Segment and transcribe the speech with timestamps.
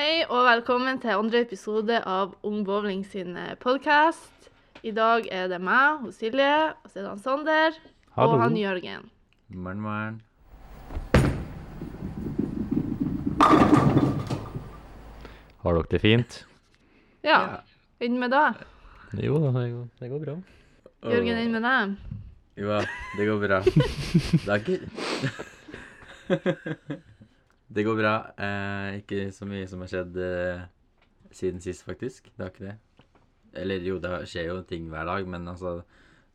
[0.00, 4.48] Hei og velkommen til andre episode av Ung Bowling sin podkast.
[4.80, 7.76] I dag er det meg, hos Silje, og så er det han Sander
[8.14, 8.32] Hallo.
[8.32, 9.10] og han Jørgen.
[9.52, 10.24] Morgen, morgen.
[15.66, 16.48] Har dere det fint?
[17.20, 17.60] Ja,
[18.00, 18.56] inn med deg.
[19.20, 20.34] Jo da, det går, det går bra.
[21.12, 21.92] Jørgen, inn med deg.
[22.56, 22.80] Jo,
[23.18, 23.60] det går bra.
[24.46, 24.80] Det er ikke
[27.70, 28.14] Det går bra.
[28.34, 30.62] Eh, ikke så mye som har skjedd eh,
[31.30, 32.30] siden sist, faktisk.
[32.34, 32.76] Det har ikke det.
[33.60, 35.80] Eller jo, det skjer jo ting hver dag, men altså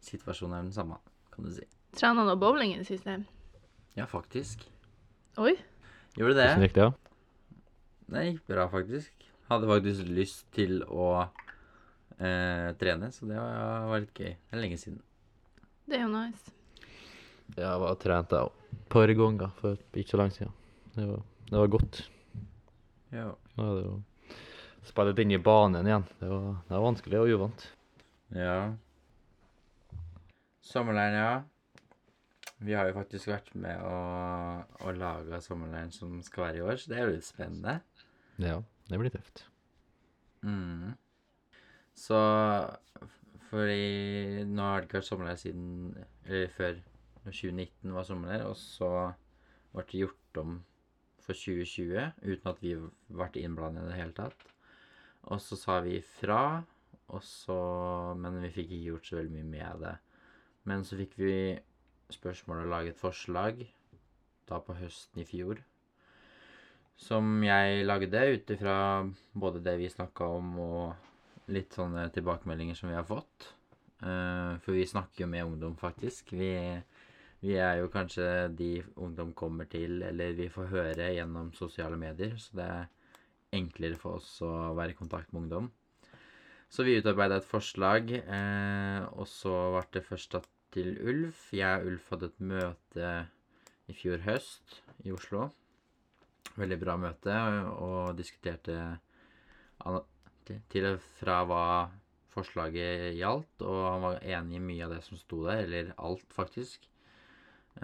[0.06, 1.00] Situasjonen er den samme,
[1.34, 1.64] kan du si.
[1.98, 3.16] Trena noe bowling i det siste?
[3.98, 4.68] Ja, faktisk.
[5.42, 5.56] Oi.
[6.14, 6.50] Gjorde det.
[6.52, 6.86] Hvordan gikk det?
[6.86, 7.16] da?
[8.14, 9.26] Det gikk bra, faktisk.
[9.50, 11.08] Hadde faktisk lyst til å
[12.20, 14.36] eh, trene, så det var, var litt gøy.
[14.36, 15.02] Det er lenge siden.
[15.90, 16.54] Det er jo nice.
[17.56, 20.54] Jeg var trent jeg et par ganger for ikke så lenge siden.
[20.96, 22.02] Det var, det var godt.
[23.14, 23.32] Ja.
[23.56, 23.96] Er det jo
[24.86, 26.06] spille inn i banen igjen.
[26.20, 27.66] Det var, det var vanskelig og uvant.
[28.36, 28.60] Ja.
[30.66, 31.34] Sommerleiren, ja.
[32.66, 33.98] Vi har jo faktisk vært med å,
[34.86, 37.80] å lage sommerleiren som skal være i år, så det er jo litt spennende.
[38.42, 39.44] Ja, det blir tøft.
[40.46, 40.96] Mm.
[41.96, 42.20] Så
[43.50, 45.94] fordi nå har det ikke vært sommerleir siden
[46.26, 46.76] Eller før
[47.26, 48.90] 2019 var sommerleir, og så
[49.74, 50.58] ble det gjort om
[51.26, 52.76] for 2020 uten at vi
[53.10, 54.48] ble innblandet i det hele tatt.
[55.26, 56.64] Og så sa vi ifra,
[57.22, 57.58] så
[58.18, 59.96] Men vi fikk ikke gjort så veldig mye med det.
[60.66, 61.36] Men så fikk vi
[62.14, 63.62] spørsmål og å lage et forslag
[64.50, 65.62] da på høsten i fjor.
[66.96, 68.78] Som jeg lagde ut ifra
[69.34, 73.52] både det vi snakka om, og litt sånne tilbakemeldinger som vi har fått.
[74.02, 76.34] Eh, for vi snakker jo med ungdom, faktisk.
[76.34, 76.52] Vi,
[77.46, 78.28] vi er jo kanskje
[78.58, 82.34] de ungdom kommer til, eller vi får høre gjennom sosiale medier.
[82.42, 82.88] Så det er
[83.56, 85.68] enklere for oss å være i kontakt med ungdom.
[86.70, 91.52] Så vi utarbeida et forslag, eh, og så ble det først tatt til Ulf.
[91.56, 93.12] Jeg og Ulf hadde et møte
[93.88, 95.52] i fjor høst i Oslo.
[96.58, 97.36] Veldig bra møte,
[97.78, 98.80] og diskuterte
[100.46, 101.68] til- og fra hva
[102.34, 106.28] forslaget gjaldt, og han var enig i mye av det som sto der, eller alt,
[106.34, 106.90] faktisk.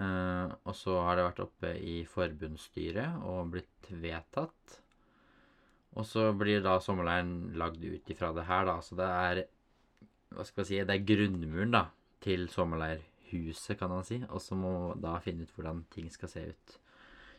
[0.00, 4.78] Eh, og så har det vært oppe i forbundsstyret og blitt vedtatt.
[5.92, 8.78] Og så blir da sommerleiren lagd ut ifra det her, da.
[8.80, 9.42] Så det er
[10.32, 11.82] Hva skal man si Det er grunnmuren, da,
[12.24, 14.22] til sommerleirhuset, kan man si.
[14.30, 16.78] Og så må da finne ut hvordan ting skal se ut.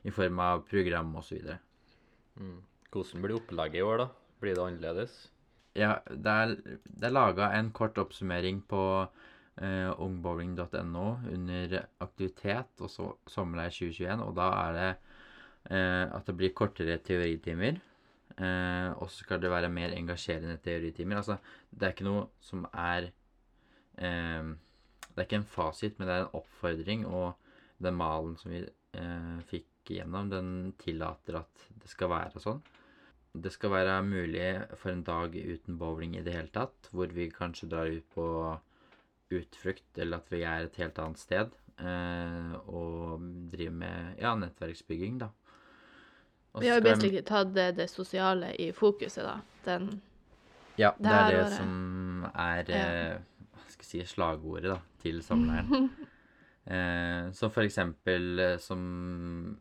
[0.05, 1.57] I form av program og så videre.
[2.93, 4.07] Hvordan blir opplegget i år, da?
[4.43, 5.15] Blir det annerledes?
[5.73, 6.51] Ja, det er,
[6.85, 8.83] det er laga en kort oppsummering på
[9.61, 14.91] eh, ungbowling.no under aktivitet og så sommerleir 2021, og da er det
[15.69, 17.79] eh, at det blir kortere teoritimer.
[18.33, 21.21] Eh, og så skal det være mer engasjerende teoritimer.
[21.21, 21.37] Altså,
[21.69, 23.11] det er ikke noe som er
[24.01, 24.53] eh,
[25.13, 27.35] Det er ikke en fasit, men det er en oppfordring, og
[27.83, 30.47] den malen som vi eh, fikk igjennom, den
[30.81, 32.63] tillater at det skal være sånn.
[33.33, 34.47] Det skal være mulig
[34.77, 38.25] for en dag uten bowling i det hele tatt, hvor vi kanskje drar ut på
[39.41, 43.23] utflukt, eller at vi er et helt annet sted, eh, og
[43.53, 45.29] driver med ja, nettverksbygging, da.
[46.53, 47.25] Også Vi har jo basically jeg...
[47.25, 49.37] tatt det, det sosiale i fokuset, da.
[49.65, 50.01] Den
[50.77, 51.57] Ja, det, Det er det året.
[51.57, 52.85] som er Ja.
[52.87, 53.19] eh,
[53.53, 55.89] hva skal jeg si, slagordet da, til samleiren.
[56.65, 59.59] eh, som for eksempel eh, som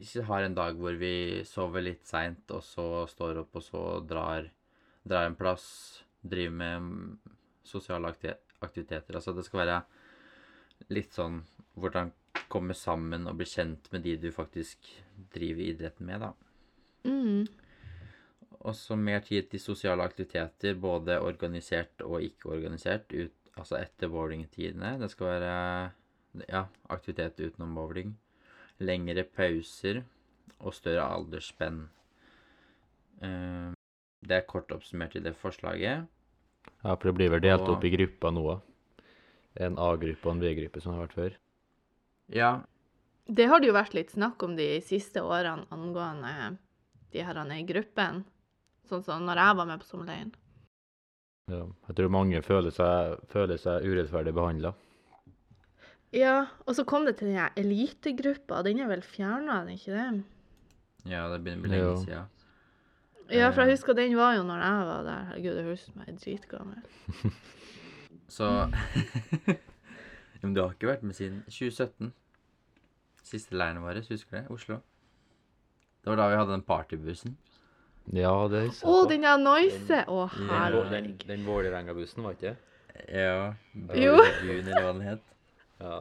[0.00, 3.82] vi har en dag hvor vi sover litt seint, og så står opp og så
[4.06, 4.46] drar,
[5.04, 5.66] drar en plass,
[6.22, 6.86] driver med
[7.64, 9.16] sosial sosiale akti- aktiviteter.
[9.16, 9.80] Altså det skal være
[10.90, 11.42] litt sånn
[11.80, 12.12] hvordan
[12.50, 14.88] komme sammen og bli kjent med de du faktisk
[15.34, 16.32] driver idretten med, da.
[17.06, 17.46] mm.
[18.70, 24.98] Også mer tid til sosiale aktiviteter, både organisert og ikke organisert, ut, altså etter bowlingtidene.
[25.00, 25.54] Det skal være
[26.48, 28.12] ja, aktivitet utenom bowling.
[28.84, 30.02] Lengre pauser
[30.58, 31.86] og større aldersspenn.
[33.22, 33.72] Eh,
[34.20, 36.04] Det er kort oppsummert i det forslaget.
[36.84, 38.60] Ja, for det blir vel delt Og- opp i grupper nå.
[39.56, 41.36] En A-gruppe og en B-gruppe, som det har vært før.
[42.28, 42.60] Ja,
[43.30, 46.58] Det har det jo vært litt snakk om de siste årene angående
[47.12, 48.24] de herrene i gruppen.
[48.88, 50.32] Sånn som når jeg var med på sommerleiren.
[51.48, 51.66] Ja.
[51.88, 54.74] Jeg tror mange føler seg, føler seg urettferdig behandla.
[56.12, 58.64] Ja, og så kom det til den elitegruppa.
[58.66, 60.24] Den er vel fjerna, er den ikke det?
[61.10, 62.04] ja det begynner å bli lenge Ja.
[62.04, 62.28] siden.
[63.30, 63.66] Ja, for Eh.
[63.66, 65.24] jeg husker den var jo når jeg var der.
[65.30, 66.82] Herregud, det høres ut som jeg er dritgammel.
[68.36, 68.48] Så
[70.42, 72.12] Men du har ikke vært med siden 2017.
[73.30, 74.46] Siste leiren vår, husker du det?
[74.50, 74.78] Oslo.
[76.00, 77.36] Det var da vi hadde den partybussen.
[78.16, 79.98] Ja, det husker jeg Å, den der noise!
[80.08, 80.90] Å, Den, herregud.
[80.90, 82.56] den, den Vålerenga-bussen, var ikke det?
[83.12, 83.52] Ja.
[83.94, 84.16] Jo.
[84.42, 85.26] Juni, eller hva den het.
[85.80, 86.00] Ja.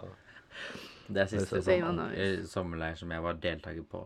[1.09, 4.01] Det er siste Det sånn, eh, sommerleir som jeg var deltaker på.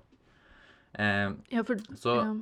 [0.96, 2.34] Eh, Ja, for Så- ja.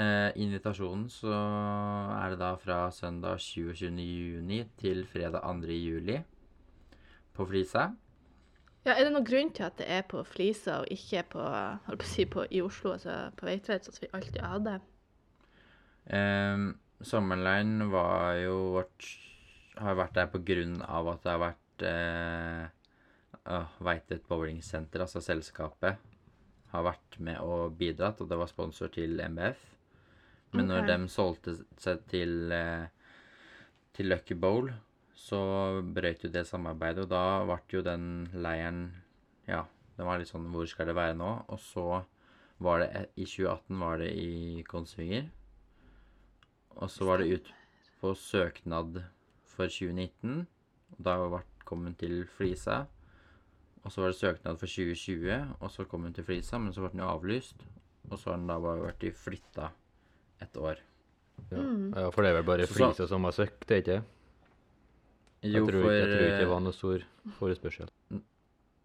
[0.00, 3.90] Eh, invitasjonen så er det da fra søndag 27.
[4.00, 5.74] juni til fredag 2.
[5.78, 6.20] juli
[7.34, 7.90] på Flisa.
[8.84, 11.44] ja, er det noen grunn til at det er på Flisa og ikke på,
[11.88, 14.78] på si, på i Oslo, altså på Veitvet, sånn som vi alltid hadde?
[16.14, 16.70] Eh,
[17.04, 19.06] sommerleiren var jo vårt
[19.80, 22.66] Har vært der på grunn av at det har vært eh,
[23.50, 25.98] uh, Veitvet bowlingsenter, altså selskapet,
[26.70, 29.73] har vært med og bidratt, og det var sponsor til MBF.
[30.54, 32.86] Men når de solgte seg til, eh,
[33.94, 34.70] til Lucky Bowl,
[35.18, 35.38] så
[35.82, 38.84] brøt jo det samarbeidet, og da ble jo den leiren
[39.48, 39.64] Ja,
[39.96, 41.30] den var litt sånn Hvor skal det være nå?
[41.52, 42.04] Og så
[42.64, 45.26] var det e- I 2018 var det i Konsvinger.
[46.76, 47.52] Og så var det ut
[48.00, 49.02] på søknad
[49.44, 50.46] for 2019.
[50.96, 52.86] Og da kom hun til Flisa.
[53.84, 56.80] Og så var det søknad for 2020, og så kom hun til Flisa, men så
[56.80, 57.66] ble den jo avlyst.
[58.10, 59.72] Og så har den da bare vært flytta
[60.44, 60.82] et år.
[61.50, 61.58] Ja.
[61.58, 61.88] Mm.
[61.96, 64.02] ja, for det er vel bare Flisa som har søkt, det er ikke?
[65.44, 67.02] Jeg Jo, tror, for jeg tror ikke det var noe stor
[67.38, 67.90] forespørsel.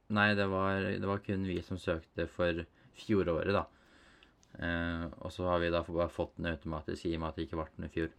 [0.09, 2.63] Nei, det var, det var kun vi som søkte for
[3.00, 3.67] fjoråret, da.
[4.59, 7.45] Eh, og så har vi da bare fått den automatisk i og med at det
[7.45, 8.09] ikke ble den i fjor.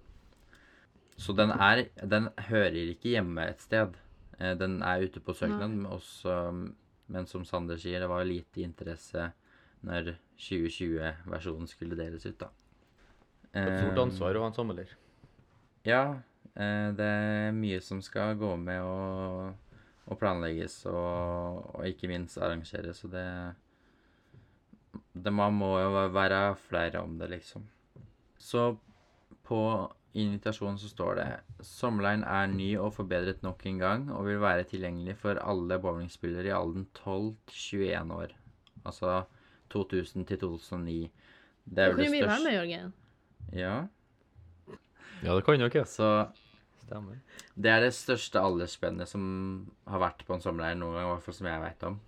[1.21, 3.99] Så den er Den hører ikke hjemme et sted.
[4.39, 6.77] Eh, den er ute på søknad, men
[7.11, 9.33] Men som Sander sier, det var lite interesse
[9.83, 12.49] når 2020-versjonen skulle deles ut, da.
[13.55, 14.93] Et stort Eh, ansvar å ha en sommerleir.
[15.87, 16.21] Ja,
[16.55, 19.55] eh, det er mye som skal gå med og,
[20.07, 23.27] og planlegges og, og ikke minst arrangeres, så det,
[25.15, 27.67] det Man må jo være flere om det, liksom.
[28.39, 28.77] Så
[29.45, 29.63] på
[30.15, 31.27] invitasjonen så står det
[31.67, 36.51] Sommerleiren er ny og forbedret nok en gang og vil være tilgjengelig for alle bowlingspillere
[36.51, 38.35] i alderen 12 til 21 år.
[38.85, 39.25] Altså
[39.71, 41.11] 2000 til 2009.
[41.65, 42.93] Det er vel det vi være med, største Jørgen.
[43.55, 43.75] Ja.
[45.21, 45.85] Ja, det kan jo ikke.
[45.89, 46.09] Så
[46.91, 47.21] Stemmer.
[47.55, 49.25] Det er det største aldersspennet som
[49.87, 51.99] har vært på en sommerleir noen gang, i hvert fall som jeg veit om.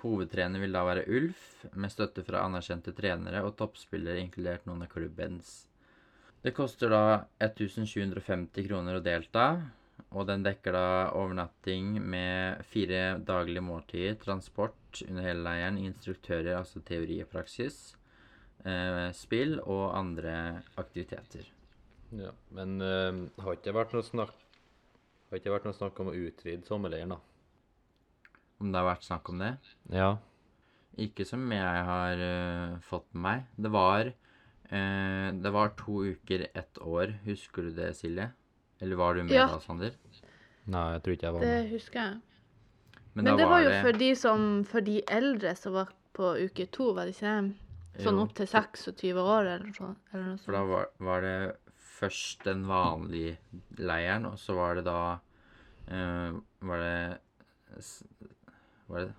[0.00, 1.42] Hovedtrener vil da være Ulf,
[1.76, 5.50] med støtte fra anerkjente trenere og toppspillere, inkludert noen av klubbens.
[6.40, 7.02] Det koster da
[7.44, 9.46] 1750 kroner å delta,
[10.16, 10.88] og den dekker da
[11.18, 17.98] overnatting med fire daglige måltider, transport under hele leiren, instruktører, altså teori og praksis,
[18.64, 21.48] eh, spill og andre aktiviteter.
[22.16, 24.32] Ja, men eh, har ikke det vært noe snakk
[25.28, 27.18] Har ikke vært noe snakk om å utvide sommerleiren, da?
[28.58, 29.50] Om det har vært snakk om det?
[29.92, 30.14] Ja.
[30.98, 33.42] Ikke som jeg har uh, fått med meg.
[33.54, 37.12] Det var uh, Det var to uker ett år.
[37.26, 38.32] Husker du det, Silje?
[38.80, 39.46] Eller var du med Ja.
[39.52, 39.94] da, Sander?
[40.64, 41.54] Nei, jeg tror ikke jeg var med.
[41.54, 42.18] Det husker jeg.
[43.14, 46.66] Men, Men det var jo for de som For de eldre som var på uke
[46.74, 47.67] to, var det ikke det?
[47.98, 51.38] Sånn opptil opp til 26 år eller så, Eller noe For da var, var det
[51.98, 53.38] først den vanlige
[53.80, 55.00] leiren, og så var det da
[55.90, 56.38] uh,
[56.68, 57.80] Var det
[58.88, 59.12] Var det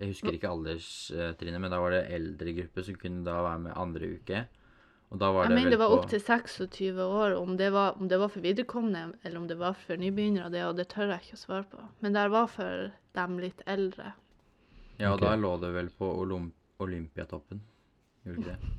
[0.00, 3.78] Jeg husker ikke alderstrinnet, men da var det eldre gruppe som kunne da være med
[3.78, 4.44] andre uke.
[5.08, 7.34] Og da var Jeg det mener det var opptil opp til 26 år.
[7.38, 10.62] Om det var, om det var for viderekomne, eller om det var for nybegynnere, det,
[10.68, 11.86] og det tør jeg ikke å svare på.
[12.04, 14.12] Men det var for dem litt eldre.
[14.98, 15.26] Ja, og okay.
[15.26, 17.64] da lå det vel på Olymp Olympiatoppen.
[18.28, 18.74] Gjorde ikke det?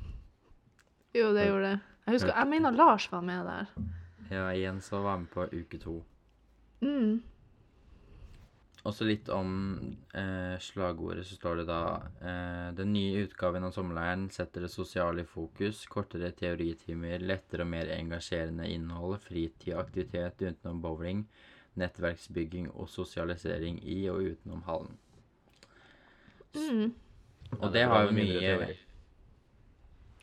[1.18, 1.78] Jo, det gjorde det.
[2.06, 3.74] Jeg husker, jeg mener Lars var med der.
[4.30, 5.96] Ja, Jens var med på uke to.
[6.80, 7.22] Mm.
[8.88, 9.50] Også litt om
[10.16, 11.80] eh, slagordet, så står det da
[12.22, 15.82] eh, Den nye utgaven av sommerleiren setter det sosiale i fokus.
[15.90, 21.26] Kortere teoritimer, lettere og mer engasjerende innhold, fritid og aktivitet utenom bowling,
[21.80, 24.96] nettverksbygging og sosialisering i og utenom hallen.
[26.56, 26.94] Mm.
[27.58, 28.78] Og det har jo mye teori.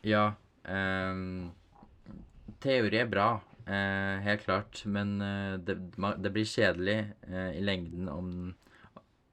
[0.06, 0.32] Ja.
[0.62, 1.50] Um,
[2.62, 3.28] teori er bra,
[3.66, 4.82] uh, helt klart.
[4.86, 8.32] Men uh, det, det blir kjedelig uh, i lengden om,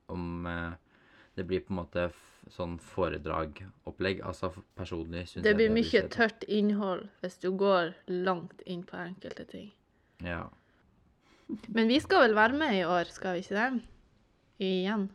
[0.07, 0.47] om
[1.35, 2.09] det blir på en måte
[2.53, 4.21] sånn foredragopplegg.
[4.25, 6.13] Altså personlig syns Det blir mye kjedelig.
[6.13, 9.71] tørt innhold hvis du går langt inn på enkelte ting.
[10.23, 10.45] Ja.
[11.67, 13.83] Men vi skal vel være med i år, skal vi ikke det?
[14.65, 15.09] Igjen.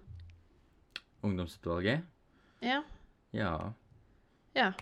[1.26, 2.04] Ungdomsutvalget?
[2.62, 2.83] Ja.
[3.33, 3.73] Ja.
[4.54, 4.73] Ja.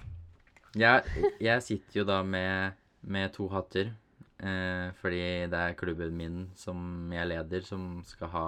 [0.78, 3.90] Jeg, jeg sitter jo da med, med to hatter.
[4.38, 8.46] Eh, fordi det er klubben min som jeg leder, som skal ha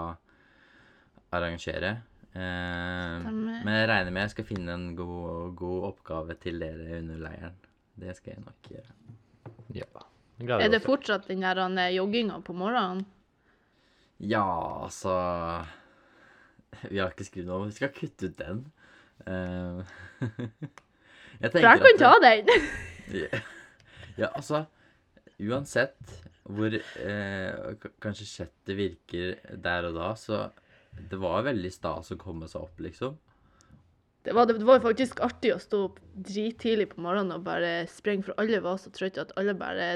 [1.35, 1.97] arrangere.
[2.31, 7.25] Eh, men jeg regner med jeg skal finne en god, god oppgave til dere under
[7.27, 7.57] leiren.
[8.01, 8.95] Det skal jeg nok gjøre.
[9.75, 9.89] Ja.
[10.41, 10.87] Gleder Er det også.
[10.87, 13.03] fortsatt den der eh, jogginga på morgenen?
[14.21, 14.45] Ja,
[14.87, 15.13] altså
[16.93, 18.63] Vi har ikke skrevet noe Vi skal kutte ut den.
[19.27, 19.83] Eh,
[21.41, 22.51] jeg For jeg kan ta den!
[23.11, 23.41] Ja,
[24.23, 24.65] ja, altså
[25.41, 26.21] Uansett
[26.51, 30.49] hvor eh, kanskje chattet virker der og da, så
[31.11, 33.15] det var veldig stas å komme seg opp, liksom.
[34.27, 38.27] Det var, det var faktisk artig å stå opp drittidlig på morgenen og bare springe,
[38.27, 39.87] for alle var så trøtte at alle bare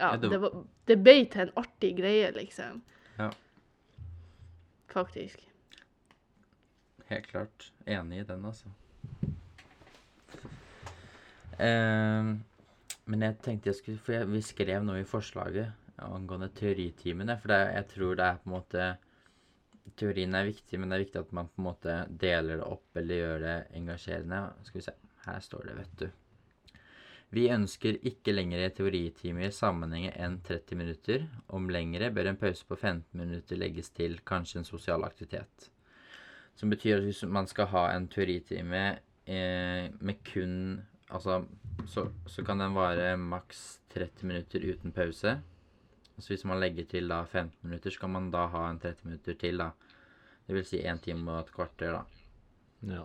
[0.00, 0.58] Ja, det var,
[0.90, 2.82] det ble til en artig greie, liksom.
[3.20, 3.30] Ja.
[4.92, 5.40] Faktisk.
[7.08, 7.70] Helt klart.
[7.86, 8.72] Enig i den, altså.
[11.60, 12.34] Ehm,
[13.10, 17.36] men jeg tenkte jeg skulle For jeg, vi skrev noe i forslaget angående teoritimene.
[17.40, 18.90] For det, jeg tror det er på en måte
[19.98, 22.98] Teorien er viktig, men det er viktig at man på en måte deler det opp
[23.00, 24.42] eller gjør det engasjerende.
[24.64, 24.94] Skal vi se.
[25.26, 26.06] Her står det, vet du.
[27.32, 31.26] Vi ønsker ikke lengre teoritimer sammenhenge enn 30 minutter.
[31.48, 35.70] Om lengre bør en pause på 15 minutter legges til kanskje en sosial aktivitet.
[36.54, 38.82] Som betyr at hvis man skal ha en teoritime
[39.26, 41.42] eh, med kun Altså,
[41.88, 45.36] så, så kan den vare maks 30 minutter uten pause.
[46.18, 49.08] Så hvis man legger til da 15 minutter, så kan man da ha en 30
[49.08, 49.70] minutter til, da.
[50.46, 52.02] Det vil si én time og et kvarter, da.
[52.94, 53.04] Ja.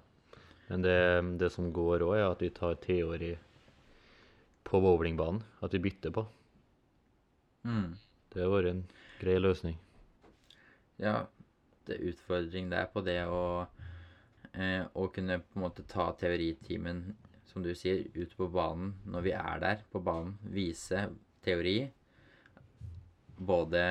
[0.67, 0.97] Men det,
[1.39, 3.35] det som går òg, er at vi tar teori
[4.67, 5.43] på bowlingbanen.
[5.63, 6.25] At vi bytter på.
[7.67, 7.95] Mm.
[8.33, 8.83] Det har vært en
[9.21, 9.77] grei løsning.
[11.01, 11.27] Ja,
[11.87, 13.67] det utfordring er på det å,
[14.53, 17.15] eh, å kunne på en måte ta teoritimen,
[17.57, 20.35] som du sier, ut på banen når vi er der på banen.
[20.53, 21.07] Vise
[21.45, 21.79] teori.
[23.37, 23.81] Både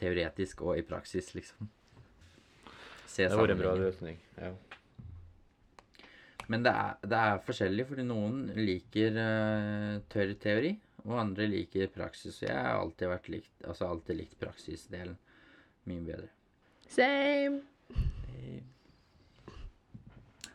[0.00, 1.68] teoretisk og i praksis, liksom.
[3.04, 4.16] Se Det var vært en bra løsning.
[4.40, 4.52] Ja.
[6.48, 10.72] Men det er, det er forskjellig, fordi noen liker uh, tørr teori,
[11.04, 12.40] og andre liker praksis.
[12.40, 15.18] Og jeg har alltid, vært likt, altså alltid likt praksisdelen
[15.88, 16.32] mye bedre.
[16.88, 17.60] Same.
[17.92, 18.62] Same.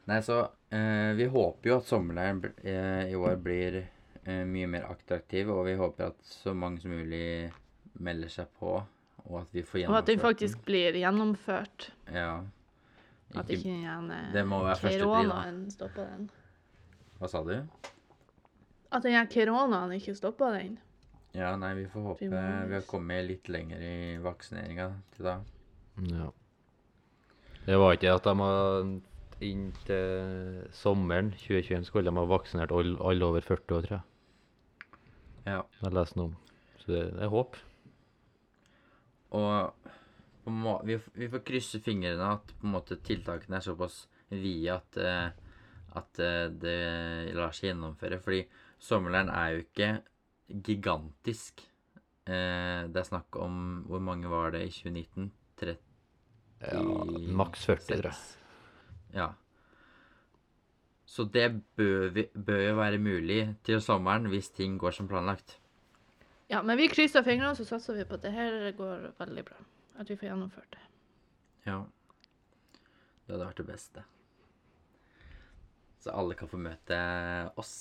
[0.07, 0.39] Nei, så
[0.71, 5.65] eh, vi håper jo at sommerleiren eh, i år blir eh, mye mer attraktiv, og
[5.67, 7.49] vi håper at så mange som mulig
[7.99, 8.77] melder seg på,
[9.25, 9.91] og at vi får gjennomført den.
[9.91, 11.89] Og at den faktisk blir gjennomført.
[12.13, 12.29] Ja.
[13.27, 13.41] Ja.
[13.41, 15.07] At Ikke, gjerne det må være første pri, da.
[15.11, 16.29] koronaen stopper den.
[17.19, 17.57] hva sa du?
[18.87, 20.77] At den her koronaen ikke stopper den.
[21.35, 24.87] Ja, nei, vi får håpe Vi vi, har kommet litt lenger i vaksineringa
[25.17, 25.35] til da.
[26.13, 26.31] ja.
[27.67, 28.87] Det var ikke at de har
[29.45, 34.05] Inntil sommeren 2021 skulle de ha vaksinert alle alle over 40 år, tror jeg.
[35.47, 35.61] Ja.
[35.83, 36.37] Jeg leste noe om.
[36.81, 37.59] Så det, det er håp.
[39.37, 39.87] Og
[40.47, 44.77] på må, vi, vi får krysse fingrene at på en måte tiltakene er såpass vide
[44.77, 45.25] at, eh,
[45.99, 46.77] at eh, det
[47.35, 48.21] lar seg gjennomføre.
[48.23, 48.45] Fordi
[48.79, 49.89] sommerleiren er jo ikke
[50.69, 51.65] gigantisk.
[52.27, 55.31] Eh, det er snakk om Hvor mange var det i 2019?
[55.59, 55.77] 30
[56.63, 56.81] Ja,
[57.37, 58.46] Maks 40, tror jeg.
[59.17, 59.31] Ja.
[61.07, 61.47] Så det
[61.79, 65.55] bør, vi, bør jo være mulig til sommeren hvis ting går som planlagt.
[66.51, 69.57] Ja, men vi krysser fingrene, så satser vi på at det her går veldig bra.
[69.99, 70.83] At vi får gjennomført det.
[71.67, 71.79] Ja.
[73.25, 74.03] Det hadde vært det beste.
[76.03, 76.99] Så alle kan få møte
[77.59, 77.75] oss.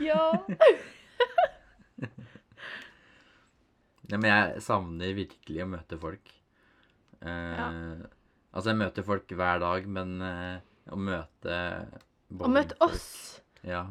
[0.00, 0.30] Ja.
[4.10, 6.32] Ja, men jeg savner virkelig å møte folk.
[7.22, 7.68] Eh, Ja.
[8.52, 10.56] Altså, jeg møter folk hver dag, men eh,
[10.92, 11.58] å møte
[12.36, 13.40] Å møte oss.
[13.64, 13.86] Ja.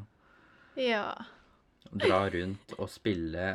[0.78, 1.06] Ja.
[1.92, 3.48] Dra rundt og spille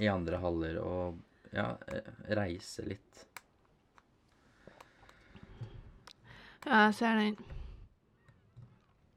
[0.00, 1.18] i andre haller og
[1.52, 3.24] ja, eh, reise litt.
[6.62, 7.36] Ja, jeg ser den.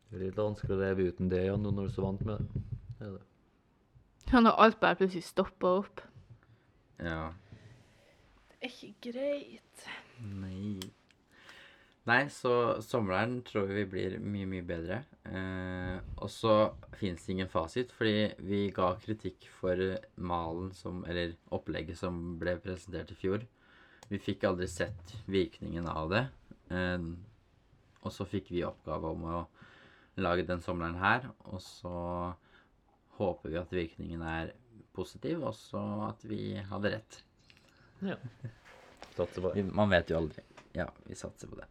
[0.09, 2.41] Det er litt vanskelig å leve uten det ja, når du er så vant med
[2.41, 2.63] det.
[2.99, 3.23] det, det.
[4.31, 6.01] Ja, når alt bare plutselig stopper opp.
[6.97, 7.29] Ja.
[8.49, 9.87] Det er ikke greit.
[10.23, 10.79] Nei.
[12.05, 14.99] Nei, så sommeren tror vi blir mye, mye bedre.
[15.25, 16.53] Eh, og så
[16.99, 19.81] fins det ingen fasit, fordi vi ga kritikk for
[20.15, 23.47] malen som Eller opplegget som ble presentert i fjor.
[24.05, 26.25] Vi fikk aldri sett virkningen av det.
[26.69, 27.09] Eh,
[28.05, 29.39] og så fikk vi oppgave om å
[30.21, 31.95] lage den sommeren her, og så
[33.17, 34.53] håper vi at virkningen er
[34.95, 35.81] positiv, og så
[36.11, 37.17] at vi hadde rett.
[38.05, 38.19] Ja.
[39.15, 39.73] Satser på Vi, det.
[39.73, 40.43] man vet jo aldri.
[40.75, 41.65] Ja, vi satser på det.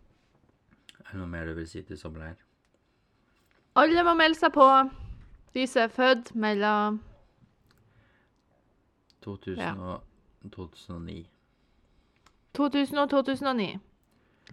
[1.05, 2.37] Er det noe mer du vil si til sommerleir?
[3.77, 4.67] Alle må melde seg på.
[5.55, 7.01] De som er født mellom
[9.23, 9.75] 2000 Ja.
[9.75, 10.03] og
[10.53, 11.27] 2009.
[12.55, 13.79] 2000 og 2009.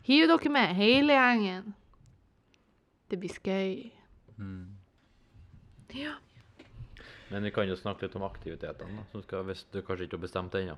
[0.04, 1.74] Hiv dere med, hele gjengen.
[3.12, 3.92] Det blir skøy.
[4.38, 4.78] Mm.
[5.94, 6.14] Ja.
[7.30, 9.06] Men vi kan jo snakke litt om aktivitetene,
[9.46, 10.78] hvis du kanskje ikke har bestemt det ennå.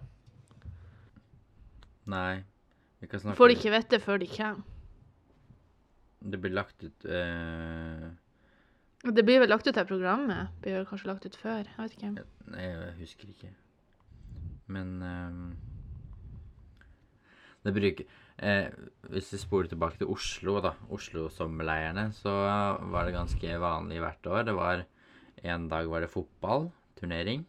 [2.13, 2.43] Nei.
[3.01, 4.69] Vi kan snakke Får de ikke vite før de kommer.
[6.23, 8.05] Det blir lagt ut eh,
[9.03, 10.53] Det blir vel lagt ut av programmet.
[10.63, 11.67] Blir vel kanskje lagt ut før.
[11.67, 12.25] Jeg vet ikke.
[12.53, 13.51] Nei, jeg husker ikke.
[14.71, 15.41] Men ehm,
[17.65, 18.07] Det bruker
[18.39, 18.69] eh,
[19.11, 22.31] Hvis vi spoler tilbake til Oslo, da, Oslo-sommerleirene, så
[22.93, 24.47] var det ganske vanlig hvert år.
[24.47, 24.85] Det var
[25.43, 27.43] En dag var det fotballturnering.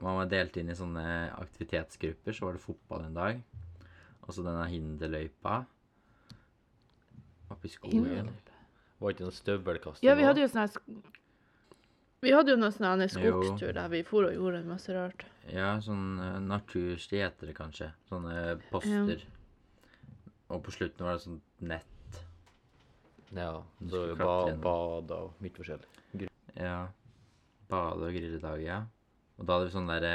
[0.00, 1.04] Man, var delt inn i sånne
[1.38, 2.36] aktivitetsgrupper.
[2.36, 3.40] Så var det fotball en dag.
[4.26, 5.62] Og så denne hinderløypa
[7.48, 8.32] oppe i skogen.
[8.98, 10.04] Var ikke noe støvelkast?
[10.04, 10.74] Ja, vi hadde jo sånn her
[12.24, 15.24] Vi hadde jo noe sånn skogstur der vi for og gjorde masse rart.
[15.48, 17.92] Ja, sånn uh, natursti heter det kanskje.
[18.10, 19.22] Sånne poster.
[20.48, 22.20] Og på slutten var det sånn nett.
[23.36, 24.74] Ja, så bad, ba,
[25.04, 26.28] klatre og mye forskjellig.
[26.56, 26.88] Ja.
[27.68, 28.78] Bade- og grilledag, ja.
[29.38, 30.14] Og da hadde vi sånn derre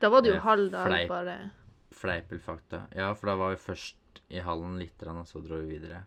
[0.00, 1.08] Da var det jo Eh, halv dag fleip.
[1.08, 1.50] bare.
[1.92, 2.82] fleipelfakta.
[2.94, 3.96] Ja, for da var vi først
[4.30, 6.04] i hallen litt, og så dro vi videre.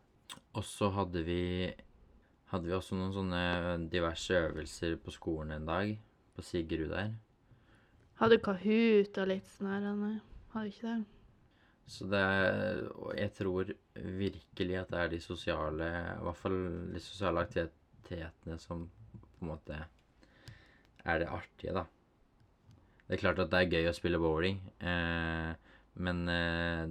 [0.56, 1.74] Og så hadde vi
[2.52, 5.98] hadde vi også noen sånne diverse øvelser på skolen en dag.
[6.36, 7.14] På Sigrud der.
[8.16, 10.22] Hadde Kahoot og litt sånn her.
[10.54, 11.06] Hadde ikke det.
[11.88, 15.88] Så det er Og jeg tror virkelig at det er de sosiale
[16.20, 16.60] I hvert fall
[16.94, 19.80] de sosiale aktivitetene som på en måte
[21.04, 21.86] er det artige, da.
[23.12, 25.50] Det er klart at det er gøy å spille bowling, eh,
[26.00, 26.86] men eh,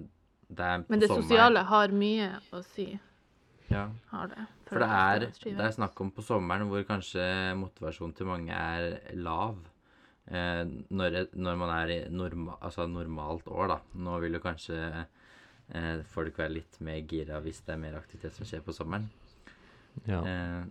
[0.51, 2.91] det er på Men det sommeren- sosiale har mye å si.
[3.71, 3.87] Ja.
[4.11, 4.45] Har det.
[4.69, 5.25] For det er,
[5.57, 7.25] det er snakk om på sommeren hvor kanskje
[7.57, 9.57] motivasjonen til mange er lav.
[10.29, 13.79] Eh, når, når man er i norma, altså normalt år, da.
[13.95, 14.77] Nå vil jo kanskje
[15.73, 19.09] eh, folk være litt mer gira hvis det er mer aktivitet som skjer på sommeren.
[20.05, 20.21] Ja.
[20.21, 20.65] Eh,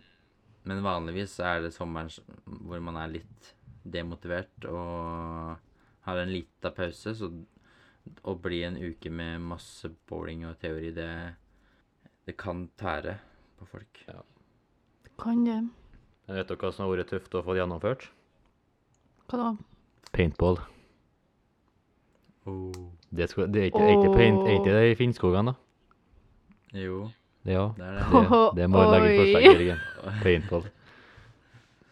[0.70, 2.12] men vanligvis er det sommeren
[2.46, 3.56] hvor man er litt
[3.92, 5.58] demotivert og
[6.08, 7.14] har en liten pause.
[7.18, 7.32] Så
[8.26, 11.10] å bli en uke med masse bowling og teori, det,
[12.26, 13.18] det kan tære
[13.60, 14.04] på folk.
[15.20, 15.60] Kan det.
[16.26, 18.08] Men vet dere hva som har vært tøft å få gjennomført?
[19.30, 19.50] Hva da?
[20.16, 20.60] Paintball.
[22.50, 22.90] Oh.
[23.10, 25.56] Det, skal, det er ikke, er ikke, paint, er ikke det i Finnskogen, da?
[26.78, 27.08] Jo,
[27.42, 27.66] Det, ja.
[27.78, 28.04] det er det.
[28.30, 29.84] Det, det må jeg legge forslag, Jørgen.
[30.24, 30.68] Paintball.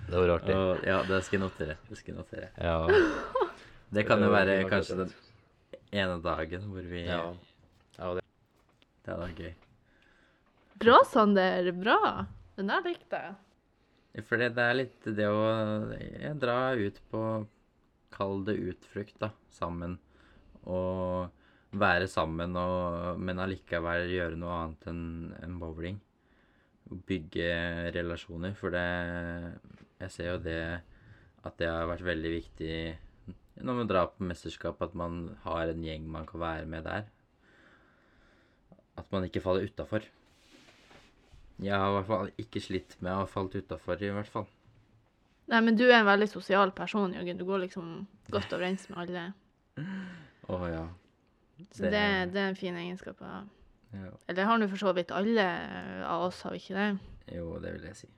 [0.08, 0.56] Det var artig.
[0.56, 1.78] Og, ja, det skal jeg notere.
[1.90, 2.52] Det skal jeg notere.
[2.58, 2.78] Ja.
[3.96, 5.12] Det kan jo være kanskje den
[5.96, 7.22] ene dagen hvor vi ja.
[7.96, 8.24] ja det.
[9.00, 9.54] Det hadde vært gøy.
[10.84, 11.70] Bra, Sander.
[11.72, 12.00] Bra.
[12.58, 13.38] Den der likte jeg.
[14.18, 15.46] Ja, For det, det er litt det å
[15.96, 17.24] jeg, dra ut på
[18.18, 19.32] Kall det utflukt, da.
[19.54, 19.98] Sammen.
[20.68, 21.32] Og
[21.78, 25.02] være sammen, og, men allikevel gjøre noe annet enn
[25.44, 26.00] en bowling.
[27.08, 27.52] Bygge
[27.96, 28.88] relasjoner, for det
[30.02, 30.62] Jeg ser jo det
[31.48, 32.74] at det har vært veldig viktig
[33.58, 37.08] når man drar på mesterskap, at man har en gjeng man kan være med der.
[38.98, 40.06] At man ikke faller utafor.
[41.58, 44.46] Jeg har i hvert fall ikke slitt med å ha falt utafor, i hvert fall.
[45.50, 47.40] Nei, men du er en veldig sosial person, Jørgen.
[47.40, 47.92] Du går liksom
[48.30, 49.26] godt overens med alle.
[50.54, 50.86] Å ja.
[51.72, 53.42] Så det, det er en fin egenskap å ha.
[53.96, 54.12] ja.
[54.30, 55.48] Eller har nå for så vidt alle
[56.06, 56.90] av oss, har vi ikke det?
[57.40, 58.12] Jo, det vil jeg si.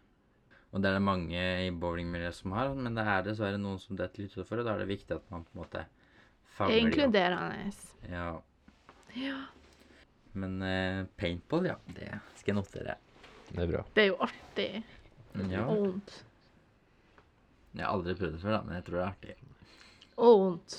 [0.69, 3.97] Og det er det mange i bowlingmiljøet som har, men det er dessverre noen som
[3.97, 5.85] detter litt utfor, og da er det viktig at man på en måte
[6.57, 6.89] fanger dem.
[6.91, 7.71] Inkluderende.
[8.11, 8.27] Ja.
[9.17, 9.39] Ja.
[10.37, 12.97] Men uh, paintball, ja, det skal jeg notere.
[13.49, 13.83] det er bra.
[13.95, 14.69] Det er jo artig.
[15.49, 15.63] Ja.
[15.65, 16.17] Og vondt.
[17.73, 19.35] Jeg har aldri prøvd det før, da, men jeg tror det er artig.
[20.19, 20.77] Og vondt.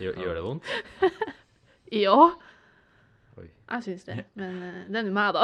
[0.00, 0.74] Gjør, gjør det vondt?
[1.92, 2.16] Ja,
[3.36, 3.50] Oi.
[3.50, 4.14] jeg syns det.
[4.40, 5.42] Men uh, det er nå meg, da.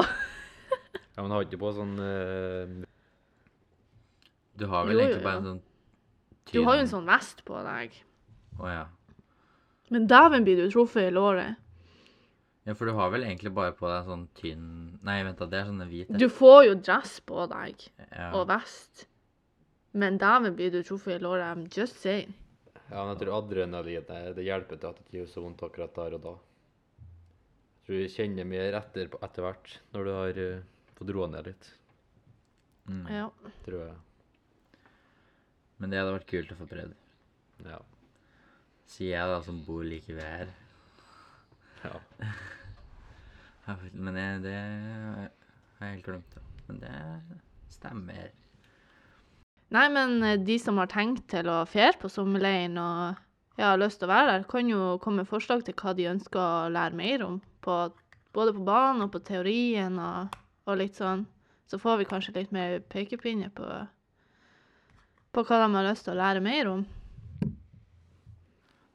[1.18, 2.70] Ja, men har ikke på sånn eh,
[4.58, 5.62] Du har vel Jo, egentlig bare en sånn
[6.52, 7.96] Du har jo en sånn vest på deg.
[8.58, 8.84] Å ja.
[9.92, 11.56] Men dæven blir du truffet i låret.
[12.68, 14.64] Ja, for du har vel egentlig bare på deg sånn tynn
[15.06, 16.18] Nei, vent da, det er sånne hvite.
[16.20, 18.32] Du får jo dress på deg Ja.
[18.36, 19.06] og vest.
[19.94, 21.46] Men dæven blir du truffet i låret.
[21.48, 22.34] I'm just saying.
[22.90, 25.94] Ja, men jeg tror adrenalinet det hjelper til at det ikke gjør så vondt akkurat
[25.96, 26.34] der og da.
[26.98, 30.60] Jeg tror du kjenner mer etter etter hvert når du har eh,
[30.98, 31.74] fått roa ned litt,
[32.88, 33.04] Mm.
[33.12, 33.30] Ja.
[33.66, 33.96] tror jeg.
[35.78, 36.96] Men det hadde vært kult å få prøvd.
[37.66, 37.78] Ja.
[38.88, 40.54] Sier jeg da, som bor like ved her.
[41.84, 41.98] ja.
[43.92, 46.36] Men jeg, det har jeg helt glemt.
[46.68, 46.92] Men det
[47.72, 48.30] stemmer.
[49.76, 53.18] Nei, men eh, de som har tenkt til å fære på sommerleiren og
[53.58, 56.08] ja, har lyst til å være der, kan jo komme med forslag til hva de
[56.08, 57.80] ønsker å lære mer om på
[58.36, 60.34] Både på banen og på teorien og,
[60.68, 61.22] og litt sånn.
[61.66, 63.64] Så får vi kanskje litt mer pekepinne på,
[65.38, 66.86] på hva de har lyst til å lære mer om.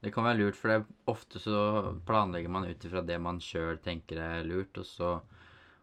[0.04, 1.60] Det kan være lurt, for det ofte så
[2.04, 5.14] planlegger man ut ifra det man sjøl tenker er lurt, og så,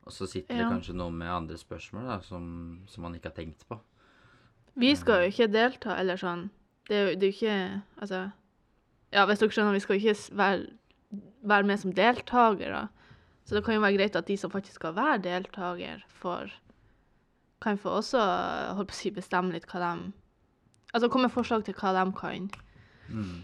[0.04, 2.44] og så sitter det kanskje noen med andre spørsmål da, som,
[2.90, 3.80] som man ikke har tenkt på.
[4.80, 6.50] Vi skal jo ikke delta, eller sånn.
[6.90, 7.56] Det er jo det er jo ikke
[8.02, 8.20] Altså
[9.10, 10.62] Ja, hvis dere skjønner, vi skal jo ikke være,
[11.52, 12.84] være med som deltakere.
[13.44, 16.52] Så det kan jo være greit at de som faktisk skal være deltaker, får
[17.60, 18.20] Kan få også
[18.76, 20.12] holdt på å si, bestemme litt hva de
[20.94, 22.50] Altså komme med forslag til hva de kan.
[23.08, 23.42] Mm.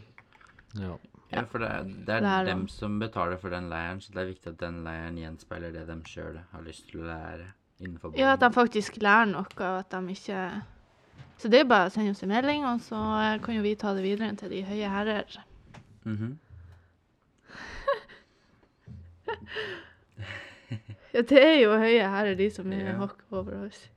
[0.80, 0.96] Ja.
[1.32, 4.20] Ja, for det er, det er Lære dem som betaler for den leiren, så det
[4.22, 7.48] er viktig at den leiren gjenspeiler det de sjøl har lyst til å lære
[7.82, 10.62] innenfor Ja, at de faktisk lærer noe, og at de ikke
[11.38, 13.74] Så det er bare å sende oss en melding, og så eh, kan jo vi
[13.76, 15.38] ta det videre til de høye herrer.
[16.04, 16.38] Mhm.
[21.14, 22.96] Ja, det er jo høye herrer, de som er Ja.
[23.00, 23.88] hakk over oss.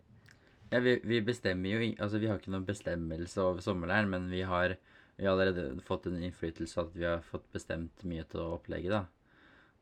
[0.70, 4.44] Ja, vi, vi bestemmer jo Altså, vi har ikke noen bestemmelse over sommerleiren, men vi
[4.46, 4.76] har,
[5.18, 9.06] vi har allerede fått en innflytelse at vi har fått bestemt mye av opplegget, da.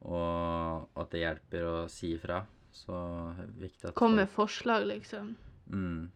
[0.08, 2.44] Og at det hjelper å si ifra.
[2.78, 2.94] Så
[3.58, 5.34] viktig at Kom med forslag, liksom.
[5.74, 6.08] Mm.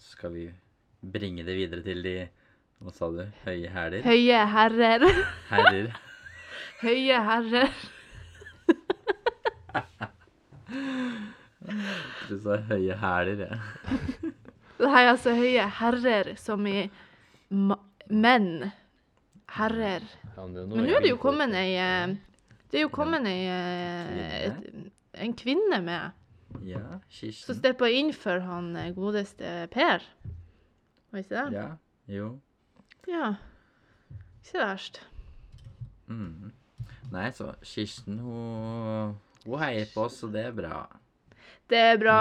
[0.00, 0.46] Så skal vi
[1.00, 2.16] bringe det videre til de
[2.82, 3.22] Hva sa du?
[3.44, 4.02] Høye hæler?
[4.04, 5.06] Høye herrer.
[5.52, 5.92] Herrer.
[6.84, 7.72] Høye herrer.
[12.28, 14.32] Du sa høye hæler, jeg.
[14.86, 16.88] Nei, altså høye herrer som i
[17.50, 17.78] ma
[18.10, 18.70] menn.
[19.56, 20.04] Herrer.
[20.34, 22.16] Ja, men nå er det jo kommet ei eh,
[22.68, 24.56] Det er jo kommet ei eh,
[25.22, 26.16] en kvinne med,
[26.66, 27.46] Ja, Kirsten.
[27.46, 30.04] som stepper steppa inn for han eh, godeste Per.
[31.12, 31.46] Var ikke det?
[31.56, 31.68] Ja.
[32.10, 32.28] Jo.
[33.08, 33.30] Ja.
[34.42, 35.00] Ikke så verst.
[36.10, 36.52] Mm.
[37.14, 40.84] Nei, så Kirsten, hun, hun heier på oss, og det er bra.
[41.70, 42.18] Det er bra.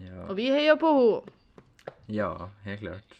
[0.00, 0.26] Ja.
[0.28, 1.36] Og vi heier på henne.
[2.12, 3.14] ja helt klart.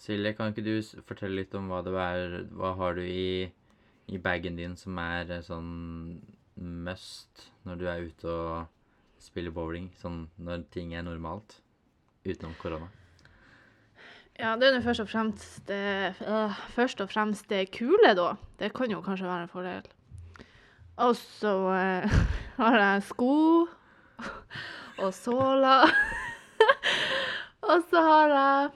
[0.00, 3.50] Silje, kan ikke du fortelle litt om hva det er Hva har du i,
[4.08, 6.20] i bagen din som er eh, sånn
[6.56, 9.90] must når du er ute og spiller bowling?
[10.00, 11.58] Sånn når ting er normalt?
[12.24, 12.88] Utenom korona.
[14.40, 18.32] Ja, det er nå først og fremst det, øh, først og fremst det kule, da.
[18.60, 19.90] Det kan jo kanskje være en fordel.
[20.96, 22.20] Og så øh,
[22.62, 23.34] har jeg sko
[25.04, 25.90] og såler.
[27.70, 28.70] og så har jeg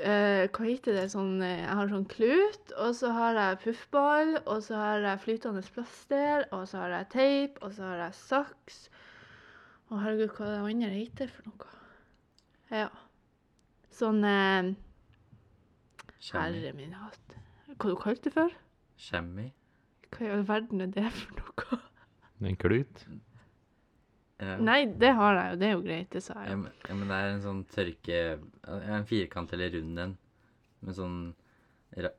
[0.00, 1.06] øh, Hva heter det?
[1.12, 5.22] Sånn, øh, jeg har sånn klut, og så har jeg puffball, og så har jeg
[5.26, 8.82] flytende plaster, og så har jeg teip, og så har jeg saks.
[9.90, 11.72] Å, herregud, hva det andre heter for noe?
[12.72, 12.88] Ja.
[13.92, 14.72] Sånn eh,
[16.32, 17.34] Herre min hatt.
[17.76, 18.54] Hva du kalte det for?
[19.02, 19.50] Kjemmi.
[20.12, 21.80] Hva i all verden er det for noe?
[22.42, 23.04] En klut?
[24.42, 24.56] Ja.
[24.58, 25.58] Nei, det har jeg jo.
[25.60, 26.58] Det er jo greit, det sa Ja, jeg.
[26.64, 28.20] men, ja, men det er en sånn tørke
[28.98, 30.14] En firkant eller rund en.
[30.82, 31.18] Med sånn,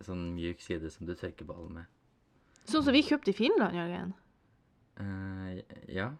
[0.07, 1.89] sånn mjuk side som du tørker ballen med.
[2.63, 4.13] Sånn som vi kjøpte i Finland, Jørgen.
[5.01, 5.59] Uh,
[5.91, 6.13] ja.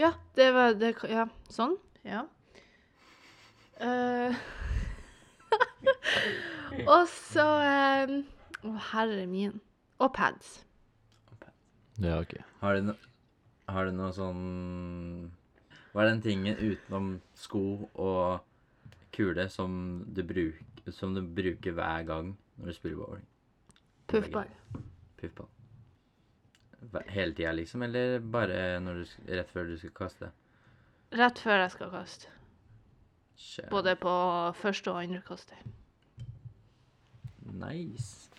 [0.00, 1.74] Ja, det var det, Ja, sånn.
[2.04, 2.26] Ja.
[3.80, 4.36] Uh,
[6.92, 8.12] og så eh,
[8.60, 9.56] Å, herre min.
[10.00, 10.58] Og pads.
[12.00, 12.36] Ja, OK.
[12.62, 12.94] Har du, no,
[13.74, 15.30] har du noe sånn
[15.92, 18.44] Hva er den tingen utenom sko og
[19.14, 19.72] kule som
[20.06, 20.60] du, bruk,
[20.94, 23.24] som du bruker hver gang når du spiller bowling?
[24.10, 24.52] Puffball.
[25.18, 25.50] Puffball.
[27.10, 27.82] Hele tida, liksom?
[27.82, 30.30] Eller bare når du, rett før du skal kaste?
[31.18, 32.30] Rett før jeg skal kaste.
[33.40, 33.70] Kjære.
[33.72, 34.14] Både på
[34.60, 35.60] første og andre kaster.
[37.50, 38.30] Nice.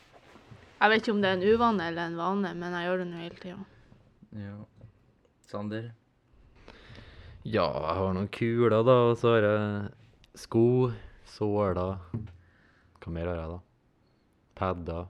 [0.82, 3.08] Jeg vet ikke om det er en uvane eller en vane, men jeg gjør det
[3.12, 3.65] nå hele tida.
[4.39, 4.60] Ja.
[5.52, 5.92] Sander?
[7.44, 10.66] Ja, jeg har noen kuler, da, og så har jeg sko,
[11.34, 11.98] såler
[13.02, 13.60] Hva mer har jeg, da?
[14.62, 15.08] Padder.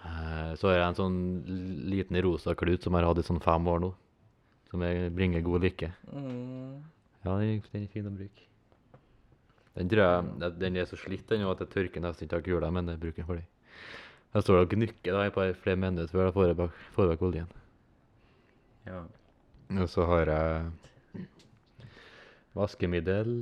[0.00, 1.18] Eh, Så har jeg en sånn
[1.92, 3.92] liten rosa klut som jeg har hatt i sånn fem år nå.
[4.70, 5.90] Som jeg bringer god lykke.
[6.14, 6.80] Mm.
[7.26, 8.46] Ja, den er, fin å bruke.
[9.76, 12.70] Den tror jeg Den er så slitt den at jeg tørker nesten ikke av kula,
[12.72, 13.46] men jeg bruker den for det.
[14.34, 17.59] Jeg står og gnukker da, i et par flere minutter før jeg får vekk oljen.
[18.86, 19.02] Ja.
[19.80, 21.26] Og så har jeg
[22.56, 23.34] vaskemiddel.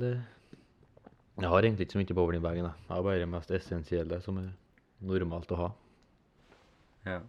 [1.39, 2.65] Jeg har egentlig ikke så mye bowlingbagen.
[2.65, 4.49] Jeg har bare det mest essensielle som er
[4.99, 5.69] normalt å ha.
[7.05, 7.19] ja.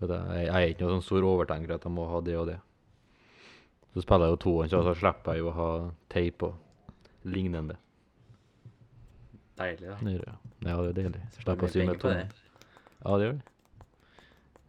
[0.00, 2.46] For jeg, jeg er ikke noen sånn stor overtenker at jeg må ha det og
[2.48, 2.54] det.
[3.92, 5.66] Så spiller jeg jo toeren, så så slipper jeg jo å ha
[6.08, 6.54] teip og
[7.28, 7.76] lignende.
[9.60, 9.98] Deilig, da.
[10.64, 11.20] Ja, det er deilig.
[11.36, 13.42] Slipper å sy med på Ja, det gjør det.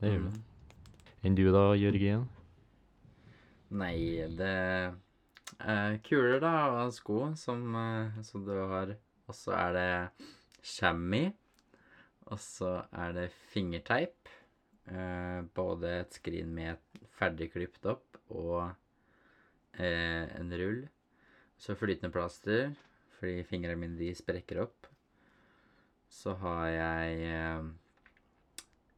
[0.01, 0.33] Det gjør det.
[0.33, 1.07] Mm.
[1.29, 2.27] Enn du da, Jørgen?
[3.71, 4.51] Nei, det
[5.63, 8.97] er kuler, da, og sko som, eh, som du har.
[9.29, 10.25] Og så er det
[10.59, 11.31] chamois.
[12.27, 14.27] Og så er det fingerteip.
[14.91, 16.83] Eh, både et skrin med
[17.15, 18.73] ferdig klippet opp og
[19.79, 20.83] eh, en rull.
[21.55, 22.73] Så flytende plaster,
[23.19, 24.87] fordi fingrene mine de sprekker opp.
[26.11, 27.69] Så har jeg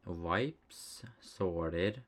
[0.04, 2.02] wipes, såler,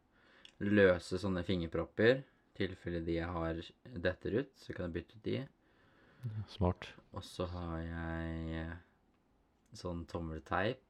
[0.59, 2.25] løse sånne fingerpropper.
[2.57, 3.61] Tilfelle de jeg har
[4.07, 5.37] detter ut, så kan jeg bytte ut de.
[6.51, 6.89] Smart.
[7.13, 8.75] Og så har jeg eh,
[9.77, 10.83] sånn tommelteip,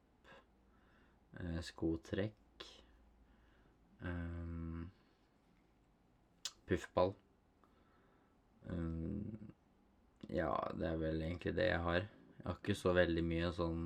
[1.41, 2.65] eh, skotrekk,
[4.01, 4.87] um,
[6.67, 7.13] puffball.
[8.67, 9.21] Um,
[10.33, 12.01] ja, det er vel egentlig det jeg har.
[12.37, 13.81] Jeg har ikke så veldig mye sånn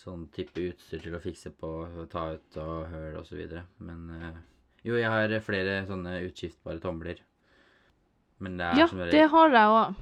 [0.00, 1.70] sånn type utstyr til å fikse på,
[2.12, 3.66] ta ut og høl videre.
[3.84, 4.38] Men eh,
[4.84, 7.16] jo, jeg har flere sånne utskiftbare tomler.
[8.40, 9.94] Men det er Ja, som det har jeg òg.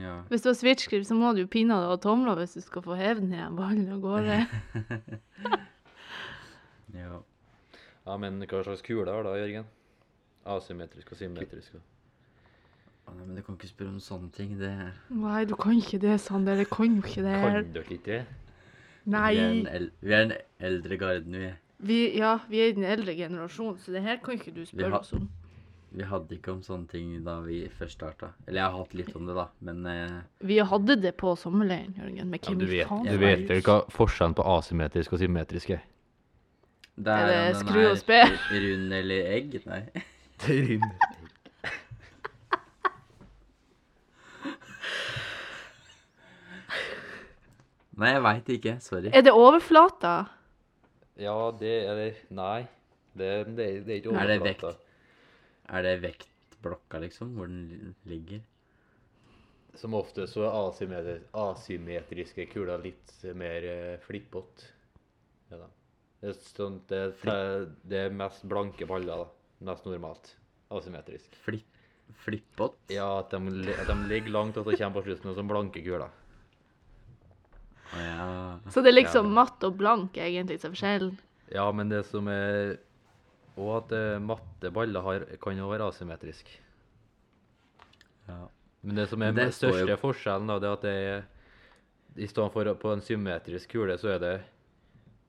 [0.00, 0.22] ja.
[0.30, 2.96] Hvis du har switchgrip, så må du jo pinadø ha tomler hvis du skal få
[2.96, 4.44] hevet ned en ballen av gårde.
[6.94, 7.18] ja.
[8.04, 9.66] Ja, men hva slags kule har da, Jørgen?
[10.44, 11.74] Asymmetrisk og symmetrisk.
[11.78, 14.58] og- nei, men du kan ikke spørre om sånne ting.
[14.58, 16.56] Det Nei, du kan ikke det, Sander.
[16.56, 17.40] Du kan jo ikke det.
[17.40, 18.26] Kan dere ikke det?
[19.04, 19.70] Vi er en, Nei.
[19.76, 21.52] el vi er en eldre garden, vi.
[21.84, 25.02] Vi, ja, vi er i den eldre generasjonen, så det her kan ikke du spørre
[25.02, 25.26] oss om.
[25.94, 28.32] Vi hadde ikke om sånne ting da vi først starta.
[28.48, 31.92] Eller jeg har hatt litt om det, da, men eh, Vi hadde det på sommerleiren,
[32.00, 32.30] Jørgen.
[32.32, 35.22] Men Ja, hvem du vet, faen du vet er vel hva forskjellen på asymmetrisk og
[35.22, 35.84] symmetrisk er?
[36.96, 38.20] det Er det om den skru og er spe?
[38.50, 39.60] Rund eller egg?
[39.68, 39.82] Nei.
[47.94, 48.72] Nei, jeg veit ikke.
[48.82, 49.10] Sorry.
[49.14, 50.14] Er det overflata?
[51.20, 52.64] Ja, det Eller nei.
[53.14, 54.64] Det, det, det er ikke Er det vekt?
[55.70, 57.36] Er det vektblokka, liksom?
[57.38, 58.42] Hvor den ligger?
[59.78, 64.68] Som ofte så er asymmetri asymmetriske kuler litt mer uh, flippete.
[65.50, 65.68] Ja, da.
[66.20, 67.00] det, er sånn, det,
[67.30, 69.54] er, det er mest blanke baller, da.
[69.70, 70.34] Mest normalt.
[70.74, 71.38] Asymmetrisk.
[71.46, 71.70] Flipp
[72.24, 72.76] Flippott?
[72.92, 76.12] Ja, at de, at de ligger langt, og så kommer på slutten som blanke kuler.
[77.92, 78.58] Ja.
[78.72, 79.34] Så det er liksom Ja.
[79.44, 81.18] matt og blank egentlig som er forskjellen?
[81.52, 82.78] Ja, men det som er
[83.56, 86.48] Og at eh, matte baller har, kan jo være asymmetrisk.
[88.28, 88.48] ja.
[88.82, 91.24] Men det som er den største jo- forskjellen, da, det er at det er
[92.16, 94.42] I stedet for på en symmetrisk kule, så er det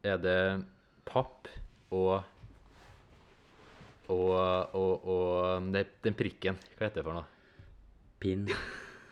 [0.04, 0.66] er det
[1.06, 1.48] papp
[1.92, 2.24] og
[4.10, 5.72] og, og, og
[6.04, 7.26] Den prikken, hva heter det for noe?
[8.22, 8.48] Pinn.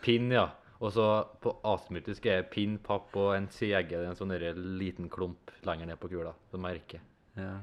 [0.04, 0.50] Pinn, ja.
[0.84, 1.06] Og så
[1.40, 4.34] på asymmetrisk er pinn, papp og en segge, en sånn
[4.80, 6.34] liten klump lenger ned på kula.
[6.52, 7.00] Som merke.
[7.40, 7.62] Ja.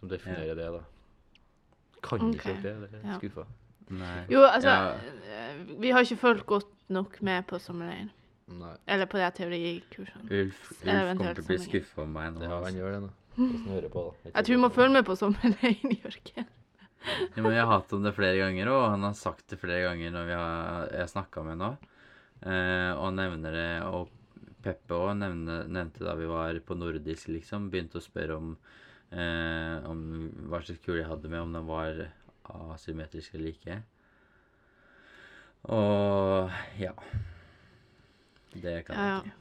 [0.00, 0.80] Som definerer det, da.
[2.02, 2.38] Kan okay.
[2.40, 2.72] ikke det?
[2.80, 3.18] Det er ja.
[3.20, 3.44] skuffa.
[3.92, 4.24] Nei.
[4.32, 4.94] Jo, altså Ja.
[5.28, 8.10] eh, Vi har ikke fulgt godt nok med på sommerleiren.
[8.86, 10.24] Eller på de teorikursene.
[10.30, 12.42] Ulf, Ulf kommer til å bli skuffa om meg nå.
[12.48, 13.12] Ja, han gjør det nå.
[13.68, 14.32] Hører på, da.
[14.32, 16.50] Jeg tror hun må følge med på sommerleiren, Jørgen.
[17.02, 19.88] Ja, men vi har hatt om det flere ganger, og han har sagt det flere
[19.88, 21.91] ganger når vi har, jeg har snakka med ham nå.
[22.42, 24.08] Eh, og nevner det, og
[24.62, 27.68] Peppe òg nevnte da vi var på nordisk, liksom.
[27.70, 28.56] Begynte å spørre om,
[29.10, 30.02] eh, om
[30.50, 32.02] hva slags kule jeg hadde med, om den var
[32.74, 33.76] asymmetrisk eller ikke.
[35.70, 36.92] Og ja.
[38.52, 39.14] Det kan Ja, ja.
[39.22, 39.38] jeg ikke.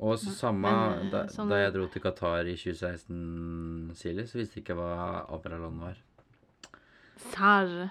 [0.00, 4.24] Og så samme men, eh, da, sånn- da jeg dro til Qatar i 2016, Silje,
[4.26, 5.96] så visste jeg ikke hva Abralon var.
[7.30, 7.90] Serr.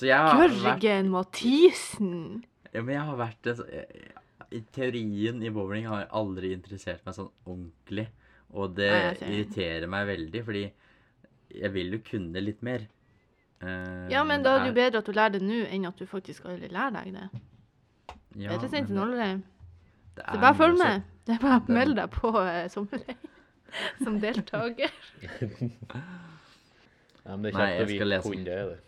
[0.00, 2.44] Jørgen vært Mathisen!
[2.72, 4.12] Ja, men jeg har vært en så- jeg-
[4.52, 8.06] I teorien i bowling har jeg aldri interessert meg sånn ordentlig.
[8.52, 10.72] Og det Nei, jeg irriterer meg veldig, fordi
[11.54, 12.86] jeg vil jo kunne litt mer.
[13.62, 15.96] Eh, Ja, men da er det jo bedre at du lærer det nå, enn at
[15.96, 17.30] du faktisk aldri lærer deg det.
[18.36, 19.42] ja, Bedre sent men enn aldri.
[20.16, 21.02] det Så er bare mye følg så- med.
[21.24, 23.16] Det er bare å melde deg på uh, sommerleir
[24.04, 24.90] som deltaker.
[27.24, 28.66] Nei, men det er Nei, kjekt jeg å skal vite lese hvordan det er.
[28.68, 28.78] det.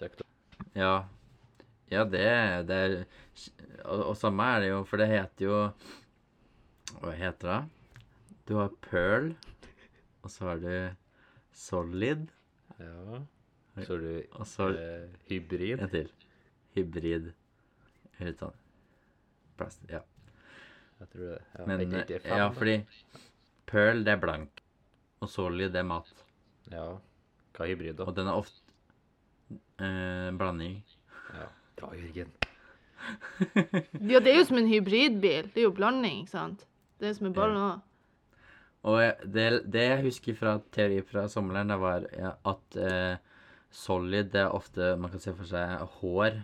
[0.00, 0.22] Kjekt.
[0.22, 1.04] å- Ja.
[1.92, 2.24] Ja, det,
[2.68, 2.94] det er
[3.84, 5.58] og, og samme er det jo, for det heter jo
[7.02, 7.60] Hva heter det?
[8.48, 9.30] Du har pearl,
[10.22, 10.72] og så har du
[11.54, 12.26] solid,
[12.80, 13.20] Ja.
[13.78, 15.80] Så har du og så eh, hybrid.
[15.80, 16.10] en til.
[16.74, 17.30] Hybrid.
[18.18, 18.56] Litt sånn.
[19.56, 20.02] Plast, ja.
[21.00, 21.38] Jeg tror det.
[21.54, 22.74] Ja, Men ikke, ikke fem, ja, fordi
[23.70, 24.60] pearl, det er blank.
[25.22, 26.10] Og solid, det er mat.
[26.74, 26.84] Ja.
[27.56, 28.10] Hva er hybrid, da?
[28.10, 28.60] Og den er ofte
[29.78, 30.82] eh, blanding.
[31.82, 31.88] Ja.
[31.88, 32.32] Bra, Jørgen.
[34.06, 35.48] Ja, det er jo som en hybridbil.
[35.50, 36.62] Det er jo blanding, ikke sant?
[37.00, 37.80] Det er som en ball òg.
[38.86, 42.06] Og det, det jeg husker fra teori fra sommeren, det var
[42.50, 43.18] at eh,
[43.70, 46.40] solid det er ofte Man kan se for seg hår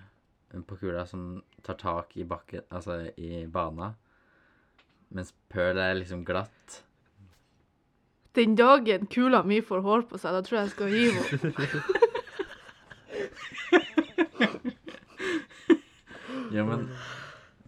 [0.66, 3.92] på kula som tar tak i bakken, altså i bana.
[5.14, 6.82] Mens pearl er liksom glatt.
[8.38, 12.04] Den dagen kula mi får hår på seg, da tror jeg jeg skal gi henne.
[16.54, 16.88] Ja, men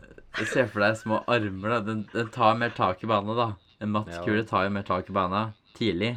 [0.01, 1.81] eh, Se for deg små armer, da.
[1.87, 3.49] Den, den tar mer tak i bana, da.
[3.81, 5.45] En mattkule tar jo mer tak i bana
[5.77, 6.15] tidlig,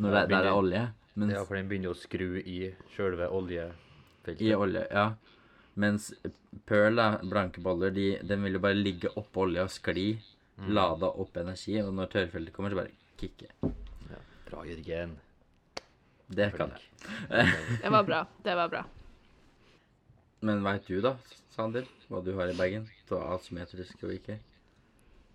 [0.00, 0.84] når det, der er olje.
[1.20, 2.58] Mens Ja, for den begynner å skru i
[2.94, 4.40] sjølve oljefeltet.
[4.40, 5.10] I olje, ja.
[5.80, 6.10] Mens
[6.68, 10.14] pearl, da, blanke boller, de, den vil jo bare ligge oppå olja og skli.
[10.68, 13.48] Lada opp energi, og når tørrfeltet kommer, så bare kicke.
[14.48, 15.16] Bra, Jørgen.
[16.32, 16.82] Det kan jeg.
[17.82, 18.20] Det var bra.
[18.44, 18.82] Det var bra.
[20.42, 21.12] Men veit du, da,
[21.54, 22.88] Sander, hva du har i bagen?
[23.06, 24.40] Så asymmetrisk og ikke?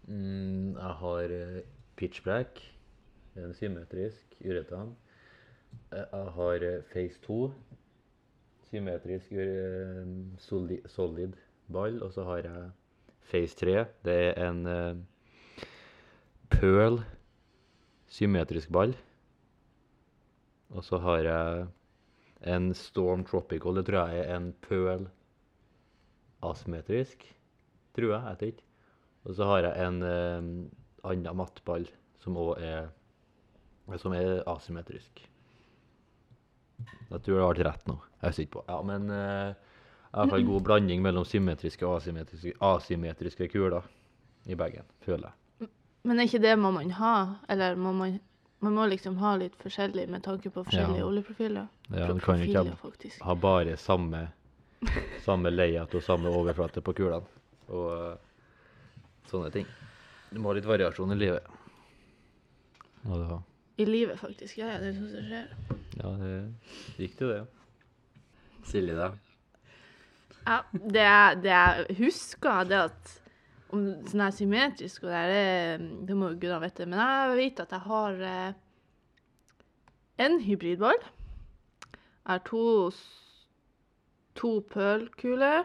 [0.07, 1.61] Mm, jeg har eh,
[1.95, 2.59] pitch black,
[3.39, 4.91] en symmetrisk uretan.
[5.93, 7.37] Eh, Jeg har eh, face 2,
[8.67, 9.31] symmetrisk
[10.43, 11.39] solid, solid
[11.71, 12.01] ball.
[12.03, 12.67] Og så har jeg
[13.31, 15.63] face 3, det er en uh,
[16.51, 16.99] pearl,
[18.11, 18.95] symmetrisk ball.
[20.75, 21.67] Og så har jeg
[22.41, 25.07] en storm tropical, det tror jeg er en pøl
[26.45, 27.23] asymmetrisk,
[27.97, 28.67] tror jeg, jeg vet ikke.
[29.27, 30.51] Og så har jeg en eh,
[31.07, 31.87] annen mattball
[32.23, 32.87] som òg er
[33.95, 35.21] som er asymmetrisk.
[37.07, 37.95] Jeg tror det ble rett nå.
[38.21, 38.63] Jeg sitter på.
[38.67, 39.53] Ja, men eh,
[40.11, 43.87] i hvert fall god blanding mellom symmetriske og asymmetriske, asymmetriske kuler
[44.47, 45.69] i bagen, føler jeg.
[46.07, 47.15] Men er ikke det må man ha?
[47.51, 48.19] Eller må man
[48.59, 51.05] Man må liksom ha litt forskjellig med tanke på forskjellige Ja.
[51.05, 51.67] oljeprofiler?
[51.93, 53.21] Ja, du kan jo ikke profiler, ha- faktisk.
[53.21, 54.23] Ha bare samme,
[55.25, 57.21] samme layout og samme overflate på kulene.
[57.69, 58.17] Og eh,
[59.29, 59.67] sånne ting.
[60.31, 61.43] Du må ha litt variasjon i livet.
[63.03, 63.37] Må du ha.
[63.77, 64.57] I livet, faktisk.
[64.57, 65.47] Ja, ja, det er sånt som skjer.
[66.01, 67.39] Ja, det gikk til det.
[68.67, 69.11] Silje, da?
[70.47, 73.13] Ja, det, jeg- det jeg husker, det at
[73.75, 77.59] om den er symmetrisk og det er, det, det må gudene vite, men jeg vet
[77.63, 78.53] at jeg har eh,
[80.25, 80.99] en hybridball.
[81.01, 82.91] Jeg har to,
[84.35, 85.63] to pølkuler.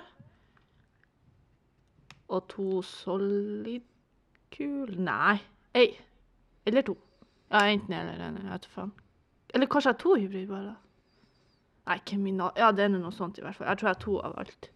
[2.33, 3.85] Og to solid-kul
[4.99, 5.39] Nei,
[5.75, 5.89] ei.
[6.67, 6.97] Eller to.
[7.51, 8.13] Ja, enten eller.
[8.13, 8.93] eller jeg vet faen.
[9.55, 10.75] Eller kanskje jeg har to hybridballer.
[11.87, 12.51] Nei, kriminal...
[12.57, 13.69] Ja, det er noe sånt i hvert fall.
[13.69, 14.71] Jeg tror jeg har to av alt.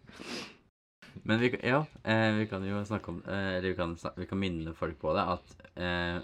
[1.23, 4.39] Men vi, ja, eh, vi kan jo snakke om eh, Eller vi kan, vi kan
[4.39, 6.19] minne folk på det at eh,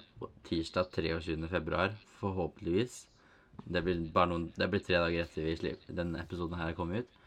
[0.47, 1.47] tirsdag 23.
[1.49, 3.07] februar, forhåpentligvis
[3.63, 7.19] Det blir bare noen Det blir tre dager etter vi denne episoden her kommer ut.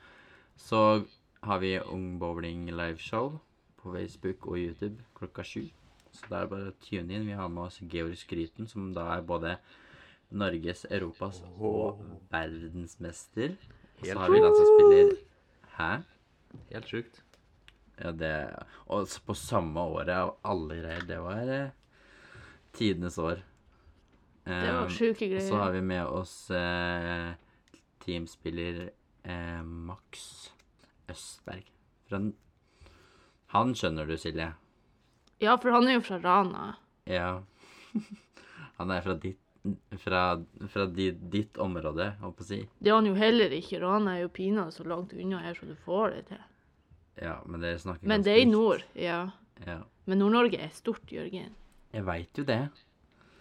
[0.57, 1.05] Så
[1.42, 3.38] har vi Ung Bowling liveshow
[3.76, 5.68] på Facebook og YouTube klokka sju.
[6.12, 7.29] Så da er det bare å tune inn.
[7.29, 9.57] Vi har med oss Georg Skryten, som da er både
[10.31, 12.00] Norges, Europas og
[12.33, 13.55] verdensmester.
[14.00, 15.14] Og så har vi landslagsspiller
[15.76, 15.92] Hæ?
[16.72, 17.25] Helt sjukt.
[17.96, 18.32] Ja, det
[18.92, 21.06] Og på samme året og alle greier.
[21.09, 21.70] Det var eh,
[22.76, 23.40] tidenes år.
[24.46, 27.32] Det var Um, sjuke og så har vi med oss eh,
[28.04, 28.90] teamspiller
[29.24, 30.52] eh, Max
[31.11, 31.64] Østberg.
[32.06, 32.37] Fra, n-
[33.56, 34.52] han skjønner du, Silje.
[35.42, 36.68] Ja, for han er jo fra Rana.
[37.11, 37.42] Ja.
[38.76, 39.40] Han er fra ditt
[39.98, 40.20] fra,
[40.68, 42.59] fra di, ditt område, holdt på å si.
[42.78, 43.80] Det er han jo heller ikke.
[43.82, 46.42] Rana er jo pinadø så langt unna her så du får det til.
[47.22, 49.20] Ja, men dere snakker Men det er i nord, ja.
[49.64, 49.79] Ja.
[50.07, 51.55] Men Nord-Norge er stort, Jørgen.
[51.94, 52.61] Jeg veit jo det.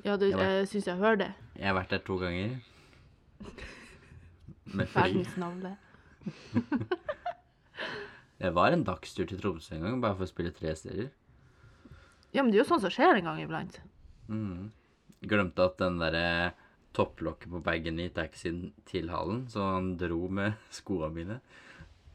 [0.05, 1.31] Ja, du, jeg, jeg syns jeg hører det.
[1.57, 2.55] Jeg har vært der to ganger.
[4.77, 5.01] Med fly.
[5.01, 5.75] Verdens navle.
[8.39, 11.11] Det var en dagstur til Tromsø en gang, bare for å spille tre steder.
[12.35, 13.79] Ja, men det er jo sånn som skjer en gang iblant.
[14.31, 14.71] Mhm.
[15.25, 16.53] Glemte at den derre
[16.95, 21.39] topplokket på bagen i taxien til hallen, så han dro med skoene mine.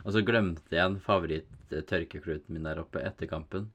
[0.04, 3.70] Og så glemte jeg en favoritt-tørkekluten min der oppe etter kampen.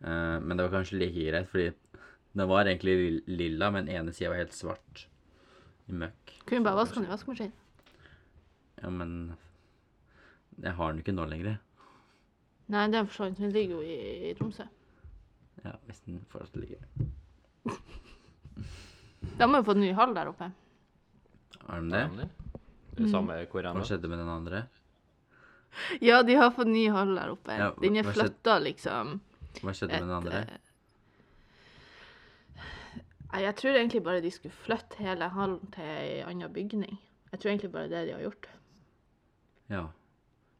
[0.00, 1.68] Uh, men det var kanskje like greit, fordi
[2.32, 5.06] den var egentlig lilla, men ene sida var helt svart.
[5.90, 6.36] I møkk.
[6.48, 7.56] Kunne bare vaske den i vaskemaskinen.
[8.80, 9.34] Ja, men
[10.62, 11.58] jeg har den ikke nå lenger.
[12.70, 13.40] Nei, den forsvant.
[13.42, 14.64] Den ligger jo i, i Tromsø.
[15.64, 16.86] Ja, hvis den fortsatt ligger.
[19.36, 20.48] De har jo fått ny hall der oppe.
[21.66, 22.28] Har de det?
[23.00, 23.88] Er samme hvor Hva jeg er.
[23.88, 24.66] skjedde med den andre?
[26.02, 27.56] Ja, de har fått ny hall der oppe.
[27.56, 29.20] Ja, Den er hva skjedde- flytta, liksom.
[29.62, 30.40] Hva skjedde med den andre?
[30.40, 30.58] eh,
[33.32, 36.96] Nei, jeg tror egentlig bare de skulle flytte hele hallen til ei anna bygning.
[37.30, 38.48] Jeg tror egentlig bare det de har gjort.
[39.70, 39.84] Ja.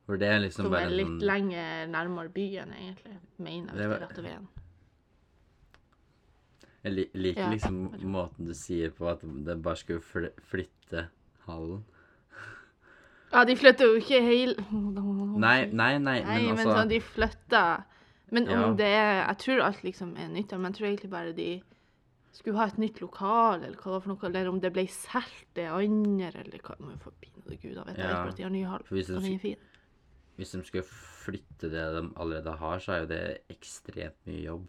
[0.06, 3.16] For det er liksom Som bare er en litt sånn lenger nærmere byen, egentlig.
[3.38, 4.48] Mener Det jeg, var- det er rette veien.
[6.84, 7.50] Jeg li- liker Ja.
[7.50, 11.08] liksom måten du sier på at det bare skulle fly flytte
[11.46, 11.84] hallen.
[13.32, 14.54] Ja, de flytter jo ikke hele
[15.40, 17.84] Nei, nei, nei, Nei, men men altså sånn, de flytter
[18.32, 18.72] Men om Ja.
[18.74, 18.90] det
[19.28, 21.62] Jeg tror alt liksom er nytt, men jeg tror egentlig bare de
[22.32, 24.84] skulle ha et nytt lokal, eller hva det var for noe, eller om det ble
[24.88, 28.02] solgt det andre, eller hva Må jo få pinadø gud, da vet Ja.
[28.06, 29.56] jeg ikke at de har ny hall, For hvis fin.
[30.38, 34.66] Hvis de skulle flytte det de allerede har, så er jo det ekstremt mye jobb.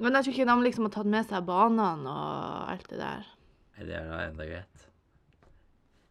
[0.00, 3.26] Men jeg tror ikke de liksom har tatt med seg banene og alt det der.
[3.78, 4.88] Nei, Det er da enda greit.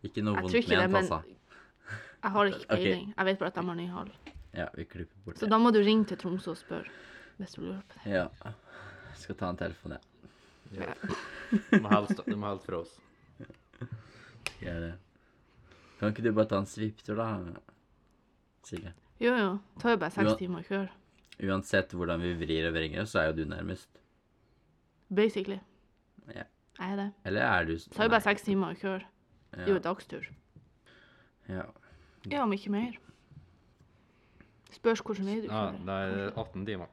[0.03, 1.23] Ikke noe Jeg vondt ment, men altså.
[2.23, 3.13] Jeg har ikke peiling.
[3.17, 4.11] Jeg vet bare at de har Nyhall.
[4.57, 5.39] Ja, vi klipper bort det.
[5.43, 6.89] Så da må du ringe til Tromsø og spørre,
[7.37, 8.11] hvis du lurer på det.
[8.11, 8.27] Ja.
[8.43, 9.99] Jeg Skal ta en telefon, ja.
[10.77, 10.93] Ja.
[11.71, 12.95] Du må helst, du må helst fra oss.
[14.63, 14.93] Gjør det.
[15.99, 17.27] Kan ikke du bare ta en sviptur, da?
[18.67, 18.93] Silje?
[19.21, 19.51] Jo, jo.
[19.75, 20.91] Det tar jo bare seks timer å kjøre.
[21.47, 23.89] Uansett hvordan vi vrir og vrenger så er jo du nærmest.
[25.13, 25.59] Basically.
[26.33, 26.45] Ja.
[26.77, 27.07] Jeg er det.
[27.25, 29.05] Eller er du Det tar jo bare seks timer å kjøre.
[29.53, 30.27] Det er jo en dagstur.
[31.49, 31.65] ja.
[32.31, 32.97] Ja, om ikke mer.
[34.75, 35.85] Spørs hvordan vei du Ja, kjører.
[35.87, 35.97] det
[36.27, 36.87] er 18 timer.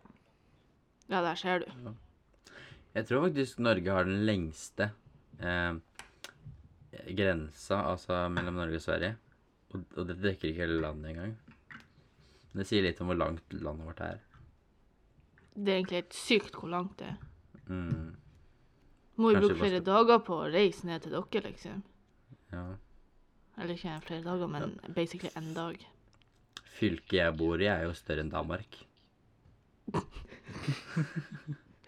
[1.11, 1.95] Ja, der ser du.
[2.95, 4.91] Jeg tror faktisk Norge har den lengste
[5.41, 5.75] eh,
[7.17, 9.17] grensa, altså mellom Norge og Sverige.
[9.75, 11.35] Og, og det dekker ikke hele landet engang.
[12.55, 14.21] Det sier litt om hvor langt landet vårt er.
[15.55, 17.19] Det er egentlig helt sykt hvor langt det er.
[17.67, 18.15] Mm,
[19.17, 21.83] Må jo Kanskje bruke flere dager på å reise ned til dere, liksom.
[22.53, 22.65] ja.
[23.59, 25.77] Eller ikke flere dager, men basically en dag.
[26.75, 28.81] Fylket jeg bor i, er jo større enn Danmark.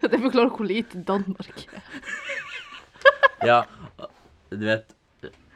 [0.01, 1.81] Det forklarer hvor lite Danmark er.
[3.45, 3.61] Ja,
[4.51, 4.93] du vet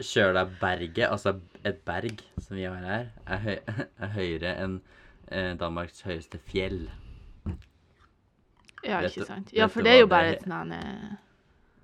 [0.01, 1.35] Kjøla-berget, altså
[1.65, 3.57] et berg som vi har her, er, høy,
[4.03, 4.75] er høyere enn
[5.29, 6.87] eh, Danmarks høyeste fjell.
[8.83, 9.53] Ja, Vet ikke du- sant.
[9.53, 11.11] Ja, for det er jo bare et sånn eh,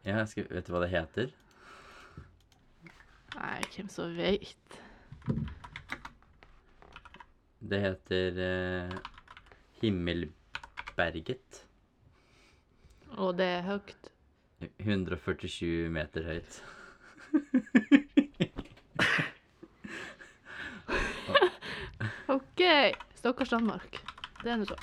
[0.07, 1.30] Ja, skal, vet du hva det heter?
[3.38, 4.77] Nei, hvem som vet.
[7.69, 8.89] Det heter eh,
[9.81, 11.65] Himmelberget.
[13.17, 14.09] Og det er høyt.
[14.81, 16.63] 147 meter høyt.
[22.38, 22.61] OK.
[23.15, 24.01] Stakkars Danmark.
[24.41, 24.75] Det er nå så.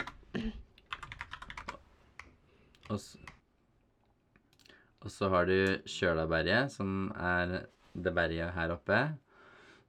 [2.95, 3.19] Så,
[5.01, 5.57] og så har du
[5.89, 7.65] Kjølaberget, som er
[7.95, 8.99] det berget her oppe.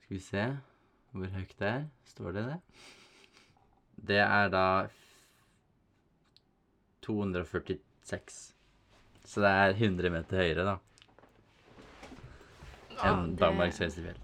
[0.03, 0.45] Skal vi se
[1.15, 1.85] hvor høyt det er.
[2.11, 2.57] Står det det?
[4.05, 4.65] Det er da
[7.05, 8.53] 246.
[9.25, 10.75] Så det er 100 meter høyere, da.
[12.95, 14.19] Ja, Enn det- Danmarks høyeste fjell.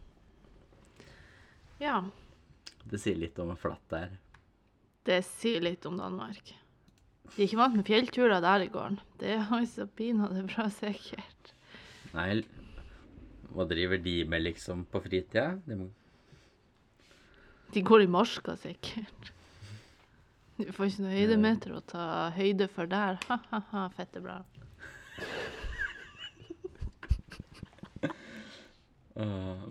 [1.81, 2.01] Ja.
[2.91, 4.17] Det sier litt om hvor flatt det er.
[5.05, 6.53] Det sier litt om Danmark.
[7.35, 8.99] De er ikke vant med fjellturer der i gården.
[9.17, 11.53] Det har så pinadø bra sikkert.
[12.13, 12.41] Nei,
[13.51, 15.59] hva driver de med liksom på fritida?
[15.65, 15.89] De må
[17.71, 19.31] De går i marka, sikkert.
[20.57, 23.17] Du får ikke noe høydemeter å ta høyde for der.
[23.29, 24.41] Ha-ha-ha, fette bra.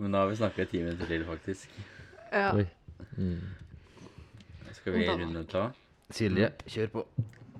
[0.01, 1.69] Men nå har vi snakka i ti minutter til, faktisk.
[2.31, 2.51] Ja.
[2.55, 2.65] Oi.
[3.17, 3.41] Mm.
[4.73, 5.67] Skal vi runde ta?
[6.11, 7.05] Silje, kjør på.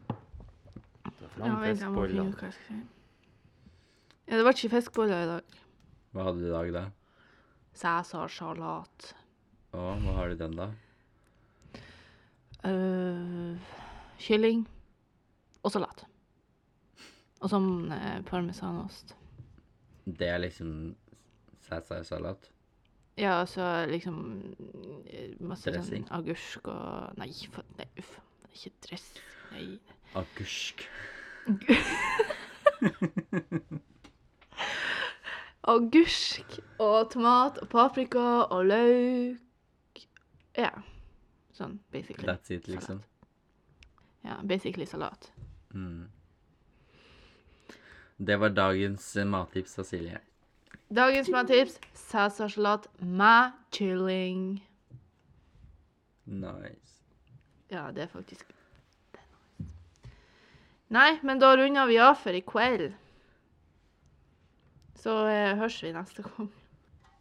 [0.10, 2.80] Ta fram ja, jeg må finne ut hva jeg skal si.
[4.28, 5.58] Ja, det ble ikke fiskeboller i dag.
[6.12, 6.84] Hva hadde du i dag, da?
[7.80, 9.12] Cæsarsalat.
[9.72, 10.68] Å, hva har du den, da?
[12.68, 13.56] Uh,
[14.22, 14.66] kylling
[15.64, 16.04] og salat.
[17.42, 19.16] Og sånn uh, parmesanost.
[20.06, 20.92] Det er liksom
[21.70, 22.50] cæsarsalat?
[23.20, 24.16] Ja, altså liksom
[25.06, 26.06] eh, masse Dressing.
[26.08, 28.14] sånn agurk og Nei, for, nei uff.
[28.52, 29.08] Ikke dress.
[29.54, 29.68] Nei.
[30.18, 30.86] Agurk.
[35.64, 40.02] Agurk og tomat og paprika og løk.
[40.58, 40.72] Ja.
[41.54, 42.26] Sånn basically.
[42.26, 43.04] That's it, liksom.
[44.26, 45.32] Ja, basically salat.
[45.74, 46.10] Mm.
[48.18, 50.20] Det var dagens eh, mattips av Silje.
[50.90, 54.62] Dagens mattips cæsarsalat med kylling.
[56.26, 57.06] Nice.
[57.70, 58.48] Ja, det er faktisk
[59.14, 59.30] det er
[59.64, 59.72] nice.
[60.92, 62.92] Nei, men da runder vi av for i kveld.
[65.00, 66.50] Så eh, høres vi neste gang.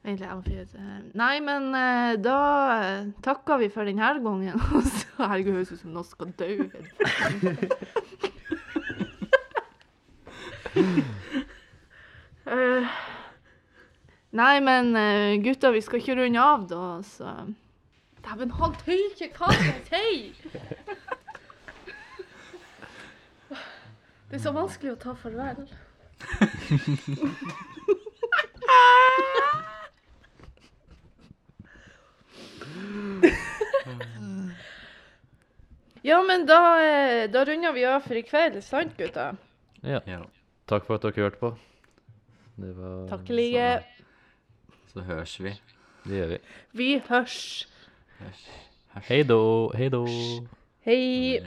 [0.05, 2.37] Egentlig, jeg må fyre eh, Nei, men eh, da
[2.81, 4.61] eh, takker vi for denne gangen.
[5.21, 6.69] Herregud, høres ut som noen skal dø.
[12.51, 12.87] Eh,
[14.35, 14.89] nei, men
[15.45, 17.35] gutta, vi skal ikke runde av, da, så
[18.25, 20.09] Dæven, han tøyer hva skal jeg si?
[24.31, 25.71] Det er så vanskelig å ta farvel.
[36.03, 39.35] Ja, men da, eh, da runder vi av for i kveld, sant gutta?
[39.85, 40.01] Ja.
[40.09, 40.23] Ja.
[40.71, 41.51] Takk for at dere hørte på.
[42.61, 43.67] Det var Takk i like.
[44.93, 45.53] Så høres vi.
[46.07, 46.39] Det gjør vi.
[46.81, 47.37] Vi hørs.
[48.19, 48.45] Hørs.
[48.95, 49.05] Hørs.
[49.11, 49.41] Hei då.
[49.77, 50.05] Hei då.
[50.89, 51.41] Hei.